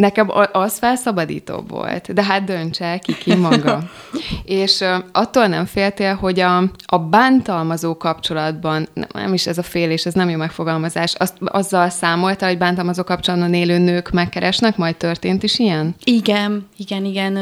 [0.00, 3.82] Nekem az felszabadítóbb volt, de hát döntse ki ki maga.
[4.44, 10.14] és attól nem féltél, hogy a, a bántalmazó kapcsolatban, nem is ez a félés, ez
[10.14, 15.58] nem jó megfogalmazás, azt, azzal számolta, hogy bántalmazó kapcsolatban élő nők megkeresnek, majd történt is
[15.58, 15.94] ilyen?
[16.04, 17.36] Igen, igen, igen.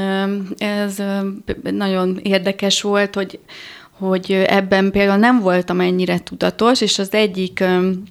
[0.58, 1.02] Ez
[1.70, 3.38] nagyon érdekes volt, hogy
[3.98, 7.64] hogy ebben például nem voltam ennyire tudatos, és az egyik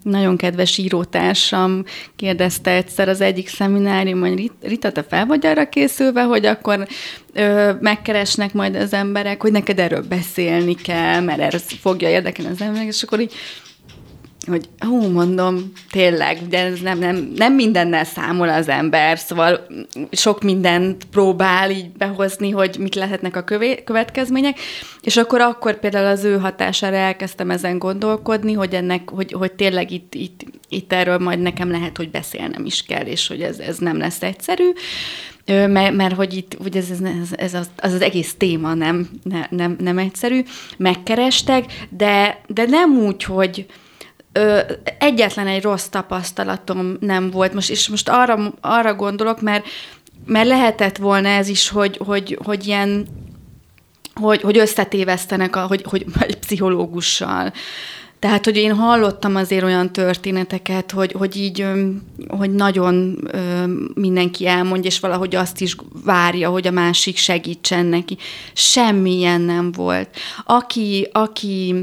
[0.04, 1.84] nagyon kedves írótársam
[2.16, 6.88] kérdezte egyszer az egyik szeminárium, hogy Rita, te fel vagy arra készülve, hogy akkor
[7.34, 12.62] ö, megkeresnek majd az emberek, hogy neked erről beszélni kell, mert ez fogja érdekelni az
[12.62, 13.34] emberek, és akkor így
[14.48, 19.68] hogy hú, mondom, tényleg, ugye ez nem, nem, nem mindennel számol az ember, szóval
[20.12, 24.60] sok mindent próbál így behozni, hogy mit lehetnek a kövé, következmények,
[25.02, 29.92] és akkor akkor például az ő hatására elkezdtem ezen gondolkodni, hogy ennek, hogy, hogy tényleg
[29.92, 33.78] itt, itt, itt erről majd nekem lehet, hogy beszélnem is kell, és hogy ez, ez
[33.78, 34.72] nem lesz egyszerű,
[35.46, 37.00] mert, mert hogy itt hogy ez, ez,
[37.36, 40.44] ez az, az, az egész téma nem, ne, nem, nem egyszerű.
[40.78, 43.66] Megkerestek, de, de nem úgy, hogy,
[44.32, 44.60] ö,
[45.00, 47.54] egyetlen egy rossz tapasztalatom nem volt.
[47.54, 49.66] Most, és most arra, arra gondolok, mert,
[50.26, 53.08] mert lehetett volna ez is, hogy, hogy, hogy ilyen
[54.20, 57.54] hogy, hogy összetévesztenek, a, hogy, hogy egy pszichológussal.
[58.20, 61.66] Tehát, hogy én hallottam azért olyan történeteket, hogy, hogy így,
[62.28, 63.28] hogy nagyon
[63.94, 68.18] mindenki elmondja, és valahogy azt is várja, hogy a másik segítsen neki.
[68.54, 70.10] Semmilyen nem volt.
[70.46, 71.76] Aki, aki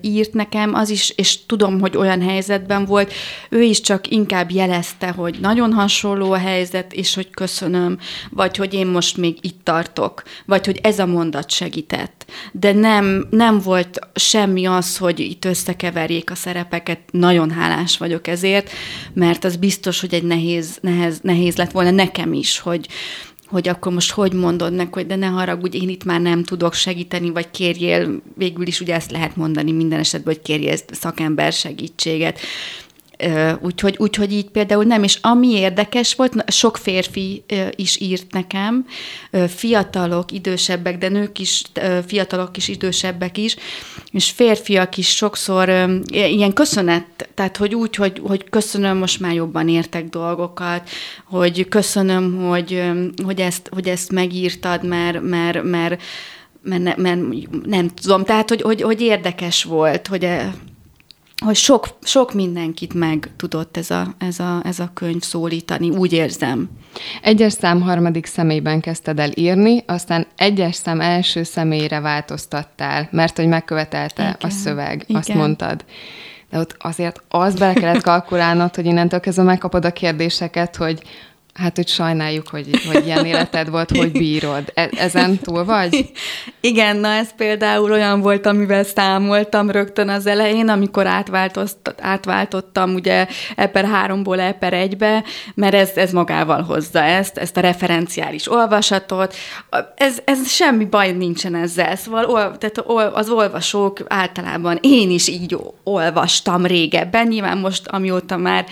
[0.00, 3.12] írt nekem, az is, és tudom, hogy olyan helyzetben volt,
[3.50, 7.98] ő is csak inkább jelezte, hogy nagyon hasonló a helyzet, és hogy köszönöm,
[8.30, 12.25] vagy hogy én most még itt tartok, vagy hogy ez a mondat segített.
[12.52, 16.98] De nem, nem volt semmi az, hogy itt összekeverjék a szerepeket.
[17.10, 18.70] Nagyon hálás vagyok ezért,
[19.12, 22.88] mert az biztos, hogy egy nehéz, nehéz, nehéz lett volna nekem is, hogy,
[23.46, 26.74] hogy akkor most hogy mondod meg, hogy de ne haragudj, én itt már nem tudok
[26.74, 32.38] segíteni, vagy kérjél, végül is ugye ezt lehet mondani minden esetben, hogy kérjél szakember segítséget.
[33.60, 38.86] Úgyhogy, úgyhogy így például nem, és ami érdekes volt, sok férfi is írt nekem,
[39.48, 41.62] fiatalok, idősebbek, de nők is,
[42.06, 43.56] fiatalok is, idősebbek is,
[44.10, 45.68] és férfiak is sokszor
[46.10, 50.88] ilyen köszönet, tehát hogy úgy, hogy, hogy köszönöm, most már jobban értek dolgokat,
[51.24, 52.82] hogy köszönöm, hogy,
[53.24, 56.02] hogy, ezt, hogy ezt megírtad, mert, mert, mert,
[56.62, 57.20] mert, mert, mert
[57.66, 60.24] nem tudom, tehát hogy, hogy, hogy érdekes volt, hogy
[61.44, 66.12] hogy sok, sok mindenkit meg tudott ez a, ez, a, ez a könyv szólítani, úgy
[66.12, 66.70] érzem.
[67.22, 73.48] Egyes szám harmadik személyben kezdted el írni, aztán egyes szám első személyre változtattál, mert hogy
[73.48, 74.36] megkövetelte Igen.
[74.40, 75.20] a szöveg, Igen.
[75.20, 75.84] azt mondtad.
[76.50, 81.02] De ott azért az bele kellett kalkulálnod, hogy innentől kezdve megkapod a kérdéseket, hogy
[81.56, 84.72] Hát, hogy sajnáljuk, hogy, hogy ilyen életed volt, hogy bírod.
[84.74, 86.10] E- ezen túl vagy?
[86.60, 91.06] Igen, na ez például olyan volt, amivel számoltam rögtön az elején, amikor
[91.96, 98.50] átváltottam ugye eper 3-ból eper 1-be, mert ez, ez magával hozza ezt, ezt a referenciális
[98.50, 99.34] olvasatot.
[99.94, 101.96] Ez, ez semmi baj nincsen ezzel.
[101.96, 102.78] Szóval tehát
[103.14, 108.66] az olvasók általában én is így olvastam régebben, nyilván most, amióta már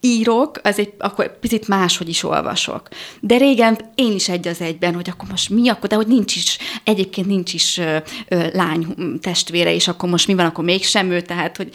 [0.00, 2.88] írok, az egy, akkor picit máshogy is olvasok.
[3.20, 6.36] De régen én is egy az egyben, hogy akkor most mi, akkor, de hogy nincs
[6.36, 7.96] is, egyébként nincs is ö,
[8.28, 8.86] ö, lány
[9.20, 11.70] testvére, és akkor most mi van, akkor mégsem ő, tehát, hogy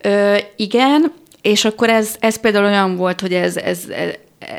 [0.00, 3.88] ö, igen, és akkor ez, ez például olyan volt, hogy ez, ez,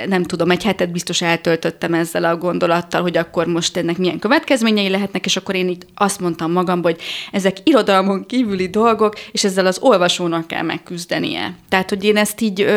[0.07, 4.89] nem tudom, egy hetet biztos eltöltöttem ezzel a gondolattal, hogy akkor most ennek milyen következményei
[4.89, 7.01] lehetnek, és akkor én itt azt mondtam magamban, hogy
[7.31, 11.55] ezek irodalmon kívüli dolgok, és ezzel az olvasónak kell megküzdenie.
[11.69, 12.67] Tehát, hogy én ezt így,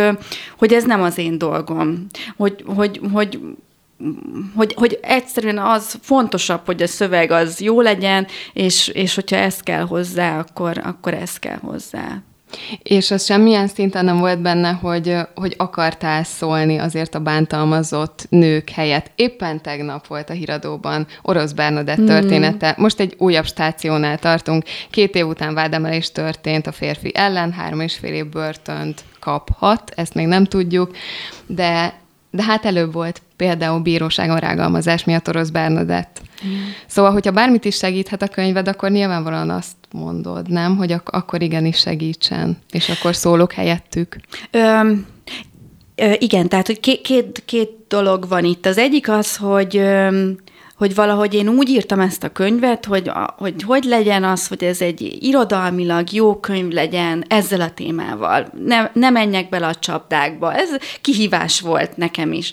[0.59, 3.41] hogy ez nem az én dolgom, hogy, hogy, hogy
[4.55, 9.61] hogy, hogy egyszerűen az fontosabb, hogy a szöveg az jó legyen, és, és hogyha ez
[9.61, 12.23] kell hozzá, akkor, akkor ez kell hozzá.
[12.83, 18.71] És az semmilyen szinten nem volt benne, hogy, hogy akartál szólni azért a bántalmazott nők
[18.71, 19.11] helyett.
[19.15, 22.07] Éppen tegnap volt a híradóban Orosz Bernadett mm.
[22.07, 22.75] története.
[22.77, 24.65] Most egy újabb stációnál tartunk.
[24.91, 30.15] Két év után vádemelés történt a férfi ellen, három és fél év börtönt kaphat, ezt
[30.15, 30.97] még nem tudjuk,
[31.47, 31.95] de
[32.31, 36.21] de hát előbb volt például bíróságon rágalmazás miatt Orosz Bernadett.
[36.47, 36.51] Mm.
[36.87, 40.77] Szóval, hogyha bármit is segíthet a könyved, akkor nyilvánvalóan azt mondod, nem?
[40.77, 44.17] Hogy ak- akkor igenis segítsen, és akkor szólok helyettük.
[44.51, 45.07] Öm,
[45.95, 48.67] ö, igen, tehát hogy két, két, két dolog van itt.
[48.67, 50.37] Az egyik az, hogy öm,
[50.77, 54.81] hogy valahogy én úgy írtam ezt a könyvet, hogy, hogy hogy legyen az, hogy ez
[54.81, 58.47] egy irodalmilag jó könyv legyen ezzel a témával.
[58.65, 60.55] Ne, ne menjek bele a csapdákba.
[60.55, 60.69] Ez
[61.01, 62.53] kihívás volt nekem is.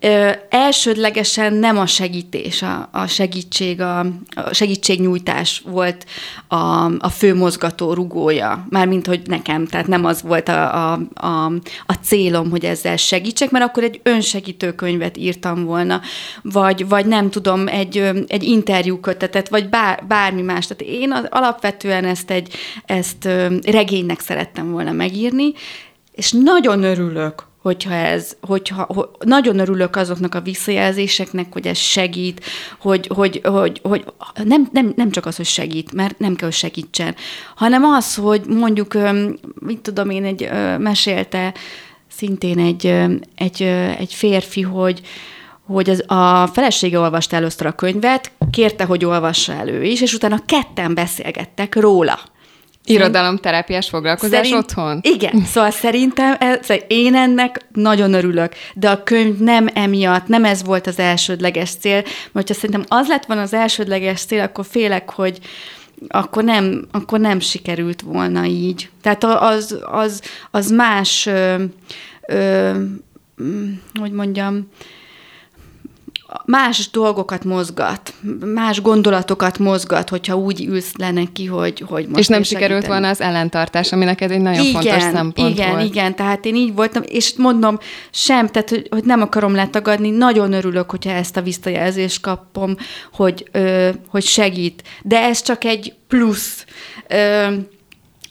[0.00, 3.98] Ö, elsődlegesen nem a segítés, a, a segítség, a,
[4.34, 6.06] a segítségnyújtás volt
[6.48, 8.66] a, a fő mozgató rugója.
[8.68, 11.44] Mármint, hogy nekem, tehát nem az volt a, a, a,
[11.86, 16.00] a célom, hogy ezzel segítsek, mert akkor egy önsegítő könyvet írtam volna,
[16.42, 17.96] vagy, vagy nem tudom, egy,
[18.26, 20.66] egy interjú kötetet, vagy bár, bármi más.
[20.66, 22.54] Tehát én az, alapvetően ezt egy
[22.86, 23.28] ezt
[23.64, 25.52] regénynek szerettem volna megírni,
[26.12, 32.44] és nagyon örülök, hogyha ez, hogyha hogy nagyon örülök azoknak a visszajelzéseknek, hogy ez segít,
[32.80, 34.04] hogy, hogy, hogy, hogy
[34.44, 37.14] nem, nem, nem csak az, hogy segít, mert nem kell, hogy segítsen,
[37.54, 38.96] hanem az, hogy mondjuk,
[39.60, 40.48] mit tudom én, egy
[40.78, 41.54] mesélte
[42.08, 42.86] szintén egy,
[43.34, 43.62] egy,
[43.98, 45.00] egy férfi, hogy,
[45.72, 50.38] hogy az, a felesége olvasta először a könyvet, kérte, hogy olvassa elő is, és utána
[50.46, 52.18] ketten beszélgettek róla.
[52.84, 55.00] Irodalomterápiás foglalkozás Szerint, otthon?
[55.02, 60.44] Igen, szóval szerintem ez, szóval én ennek nagyon örülök, de a könyv nem emiatt, nem
[60.44, 64.64] ez volt az elsődleges cél, mert hogyha szerintem az lett volna az elsődleges cél, akkor
[64.70, 65.38] félek, hogy
[66.08, 68.90] akkor nem, akkor nem sikerült volna így.
[69.02, 71.62] Tehát az, az, az más, ö,
[72.26, 72.70] ö,
[74.00, 74.68] hogy mondjam,
[76.44, 78.14] más dolgokat mozgat,
[78.54, 83.08] más gondolatokat mozgat, hogyha úgy ülsz le neki, hogy, hogy most És nem sikerült volna
[83.08, 85.80] az ellentartás, ami neked egy nagyon igen, fontos szempont igen, volt.
[85.80, 87.78] Igen, igen, tehát én így voltam, és mondom,
[88.10, 92.76] sem, tehát hogy, hogy nem akarom letagadni, nagyon örülök, hogyha ezt a visszajelzést kapom,
[93.12, 96.64] hogy, ö, hogy segít, de ez csak egy plusz.
[97.08, 97.46] Ö,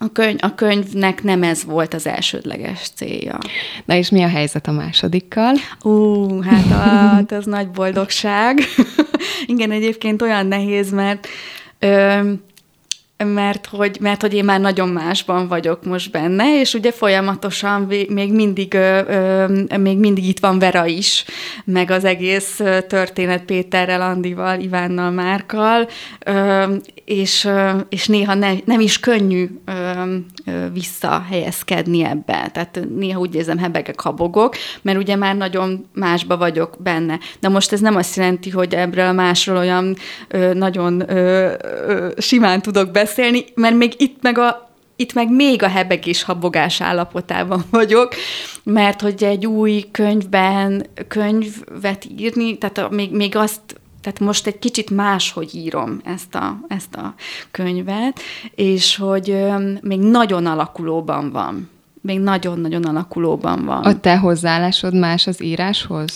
[0.01, 3.37] a, könyv, a könyvnek nem ez volt az elsődleges célja.
[3.85, 5.53] Na és mi a helyzet a másodikkal?
[5.81, 8.59] Ú, hát, hát ez nagy boldogság.
[9.45, 11.27] Igen, egyébként olyan nehéz, mert
[11.79, 12.31] ö,
[13.25, 18.33] mert hogy, mert hogy én már nagyon másban vagyok most benne, és ugye folyamatosan még
[18.33, 18.77] mindig,
[19.79, 21.25] még mindig itt van Vera is,
[21.65, 25.87] meg az egész történet Péterrel, Andival, Ivánnal, Márkal,
[27.05, 27.49] és,
[27.89, 29.49] és néha ne, nem is könnyű
[30.73, 32.49] visszahelyezkedni ebbe.
[32.53, 37.19] Tehát néha úgy érzem, hebegek, habogok, mert ugye már nagyon másba vagyok benne.
[37.39, 39.95] De most ez nem azt jelenti, hogy ebből a másról olyan
[40.53, 41.03] nagyon
[42.17, 46.81] simán tudok beszélni, beszélni, mert még itt meg a itt meg még a hebegés habogás
[46.81, 48.15] állapotában vagyok,
[48.63, 53.61] mert hogy egy új könyvben könyvet írni, tehát a, még, még azt
[54.01, 57.13] tehát most egy kicsit máshogy írom ezt a, ezt a
[57.51, 58.19] könyvet,
[58.55, 61.69] és hogy ö, még nagyon alakulóban van
[62.01, 63.83] még nagyon-nagyon alakulóban van.
[63.83, 66.11] A te hozzáállásod más az íráshoz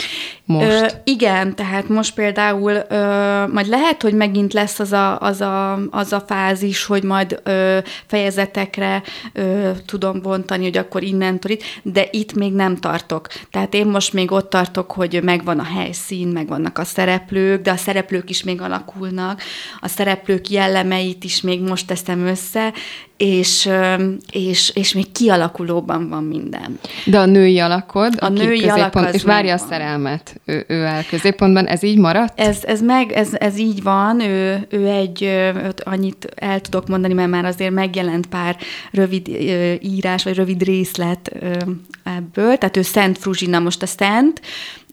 [0.45, 0.67] most?
[0.67, 5.79] Ö, igen, tehát most például ö, majd lehet, hogy megint lesz az a, az a,
[5.91, 12.07] az a fázis, hogy majd ö, fejezetekre ö, tudom bontani, hogy akkor innentől itt, de
[12.11, 13.27] itt még nem tartok.
[13.51, 17.77] Tehát én most még ott tartok, hogy megvan a helyszín, megvannak a szereplők, de a
[17.77, 19.41] szereplők is még alakulnak,
[19.79, 22.73] a szereplők jellemeit is még most teszem össze,
[23.17, 23.69] és,
[24.31, 26.79] és, és még kialakulóban van minden.
[27.05, 31.65] De a női alakod, a női alak és várja a szerelmet ő, ő el középpontban,
[31.65, 32.39] ez így maradt?
[32.39, 35.29] Ez, ez meg, ez, ez így van, ő, ő egy,
[35.83, 38.57] annyit el tudok mondani, mert már azért megjelent pár
[38.91, 39.27] rövid
[39.81, 41.31] írás, vagy rövid részlet
[42.05, 44.41] ebből, tehát ő Szent Fruzsina, most a Szent,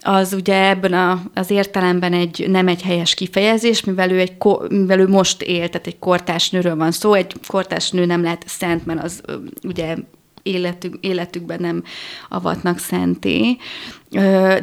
[0.01, 4.33] az ugye ebben a, az értelemben egy, nem egy helyes kifejezés, mivel ő, egy,
[4.69, 8.45] mivel ő most él, tehát egy kortás nőről van szó, egy kortás nő nem lehet
[8.47, 9.21] szent, mert az
[9.63, 9.97] ugye
[10.43, 11.85] életük, életükben nem
[12.29, 13.57] avatnak szenté,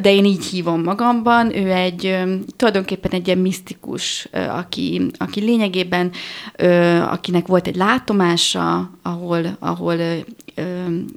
[0.12, 1.56] én így hívom magamban.
[1.56, 2.18] Ő egy
[2.56, 6.10] tulajdonképpen egy ilyen misztikus, aki, aki lényegében,
[7.10, 9.96] akinek volt egy látomása, ahol, ahol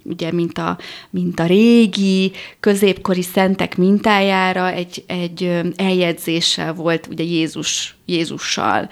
[0.04, 0.78] ugye, mint a,
[1.10, 8.90] mint a régi, középkori szentek mintájára egy, egy eljegyzéssel volt ugye Jézus, Jézussal.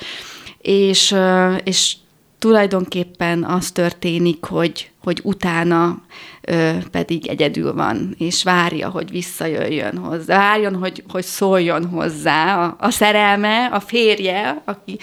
[0.62, 1.16] És,
[1.64, 1.96] és
[2.42, 6.02] tulajdonképpen az történik, hogy, hogy utána
[6.42, 12.76] ö, pedig egyedül van, és várja, hogy visszajöjjön hozzá, várjon, hogy, hogy szóljon hozzá a,
[12.80, 15.00] a szerelme, a férje, aki,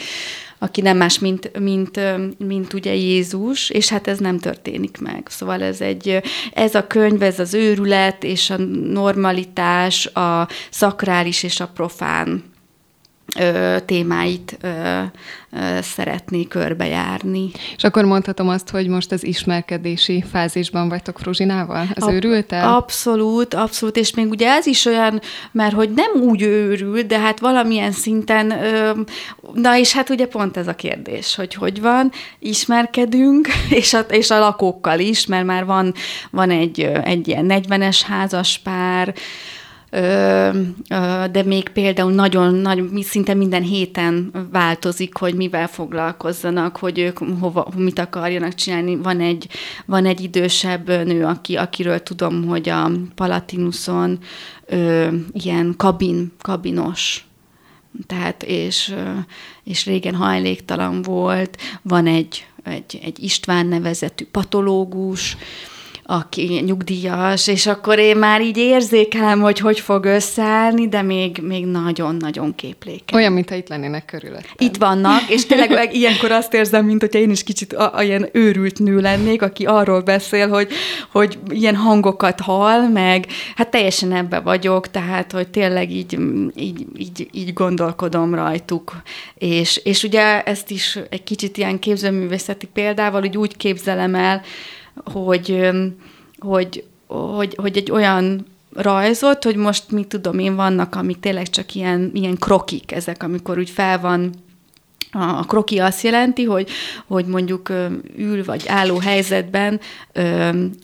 [0.59, 2.01] aki nem más, mint, mint,
[2.39, 5.26] mint ugye Jézus, és hát ez nem történik meg.
[5.30, 6.20] Szóval ez egy,
[6.53, 8.57] ez a könyv, ez az őrület és a
[8.93, 12.47] normalitás, a szakrális és a profán
[13.37, 14.68] ö, témáit ö,
[15.53, 17.51] ö, szeretné körbejárni.
[17.76, 21.87] És akkor mondhatom azt, hogy most az ismerkedési fázisban vagytok Fruzsinával?
[21.95, 22.74] Az Ab- őrült el?
[22.74, 25.20] Abszolút, abszolút, és még ugye ez is olyan,
[25.53, 28.91] mert hogy nem úgy őrült, de hát valamilyen szinten, ö,
[29.55, 33.49] na és hát ugye pont ez a kérdés, hogy hogy van, ismerkedünk,
[33.81, 35.95] és a, és a lakókkal is, mert már van,
[36.31, 39.14] van egy, egy ilyen 40-es házas pár,
[41.30, 47.68] de még például nagyon nagy, szinte minden héten változik, hogy mivel foglalkozzanak, hogy ők hova,
[47.76, 48.97] mit akarjanak csinálni.
[48.97, 49.49] Van egy,
[49.86, 54.18] van egy idősebb nő, aki, akiről tudom, hogy a Palatinuson
[54.66, 57.28] ö, ilyen kabin, kabinos
[58.07, 58.95] tehát és,
[59.64, 65.36] és régen hajléktalan volt, van egy, egy, egy István nevezetű patológus,
[66.11, 71.66] aki nyugdíjas, és akkor én már így érzékelem, hogy hogy fog összeállni, de még, még
[71.66, 73.18] nagyon-nagyon képlékeny.
[73.18, 74.48] Olyan, mintha itt lennének körülött.
[74.56, 78.28] Itt vannak, és tényleg ilyenkor azt érzem, mint hogyha én is kicsit a, a ilyen
[78.32, 80.68] őrült nő lennék, aki arról beszél, hogy,
[81.12, 86.18] hogy ilyen hangokat hall, meg hát teljesen ebbe vagyok, tehát, hogy tényleg így,
[86.54, 88.96] így, így, így gondolkodom rajtuk.
[89.34, 94.42] És, és ugye ezt is egy kicsit ilyen képzőművészeti példával, hogy úgy képzelem el,
[95.05, 95.68] hogy,
[96.38, 101.74] hogy, hogy, hogy egy olyan rajzot, hogy most mit tudom én, vannak, amik tényleg csak
[101.74, 104.34] ilyen, ilyen krokik, ezek, amikor úgy fel van
[105.12, 106.70] a kroki azt jelenti, hogy,
[107.06, 107.68] hogy mondjuk
[108.16, 109.80] ül vagy álló helyzetben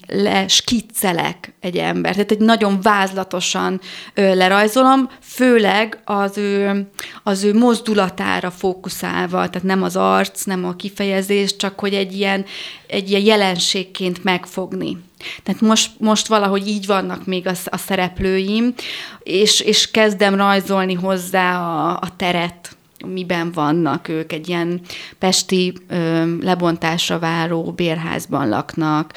[0.07, 2.13] leskiccelek egy ember.
[2.13, 3.81] Tehát egy nagyon vázlatosan
[4.15, 6.87] lerajzolom, főleg az ő,
[7.23, 12.45] az ő mozdulatára fókuszálva, tehát nem az arc, nem a kifejezés, csak hogy egy ilyen,
[12.87, 14.99] egy ilyen jelenségként megfogni.
[15.43, 18.75] Tehát most, most valahogy így vannak még a, a szereplőim,
[19.23, 22.77] és, és kezdem rajzolni hozzá a, a teret,
[23.07, 24.81] miben vannak ők, egy ilyen
[25.19, 29.13] pesti ö, lebontásra váró bérházban laknak,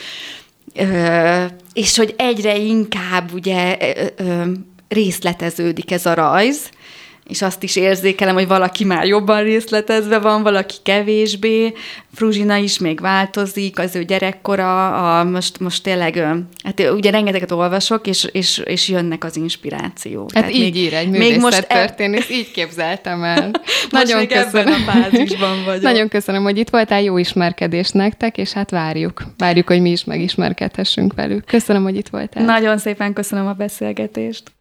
[0.73, 4.51] ö, és hogy egyre inkább ugye ö, ö,
[4.87, 6.69] részleteződik ez a rajz,
[7.27, 11.73] és azt is érzékelem, hogy valaki már jobban részletezve van, valaki kevésbé.
[12.13, 16.15] Fruzsina is még változik, az ő gyerekkora, a, most, most tényleg,
[16.63, 20.31] hát ugye rengeteget olvasok, és, és, és jönnek az inspirációk.
[20.33, 23.51] Hát Tehát így még, ír egy még most e- történész, így képzeltem el.
[23.89, 24.73] Nagyon köszönöm.
[24.87, 25.81] a fázisban vagyok.
[25.81, 29.23] Nagyon köszönöm, hogy itt voltál, jó ismerkedést nektek, és hát várjuk.
[29.37, 31.45] Várjuk, hogy mi is megismerkedhessünk velük.
[31.45, 32.45] Köszönöm, hogy itt voltál.
[32.45, 34.51] Nagyon szépen köszönöm a beszélgetést.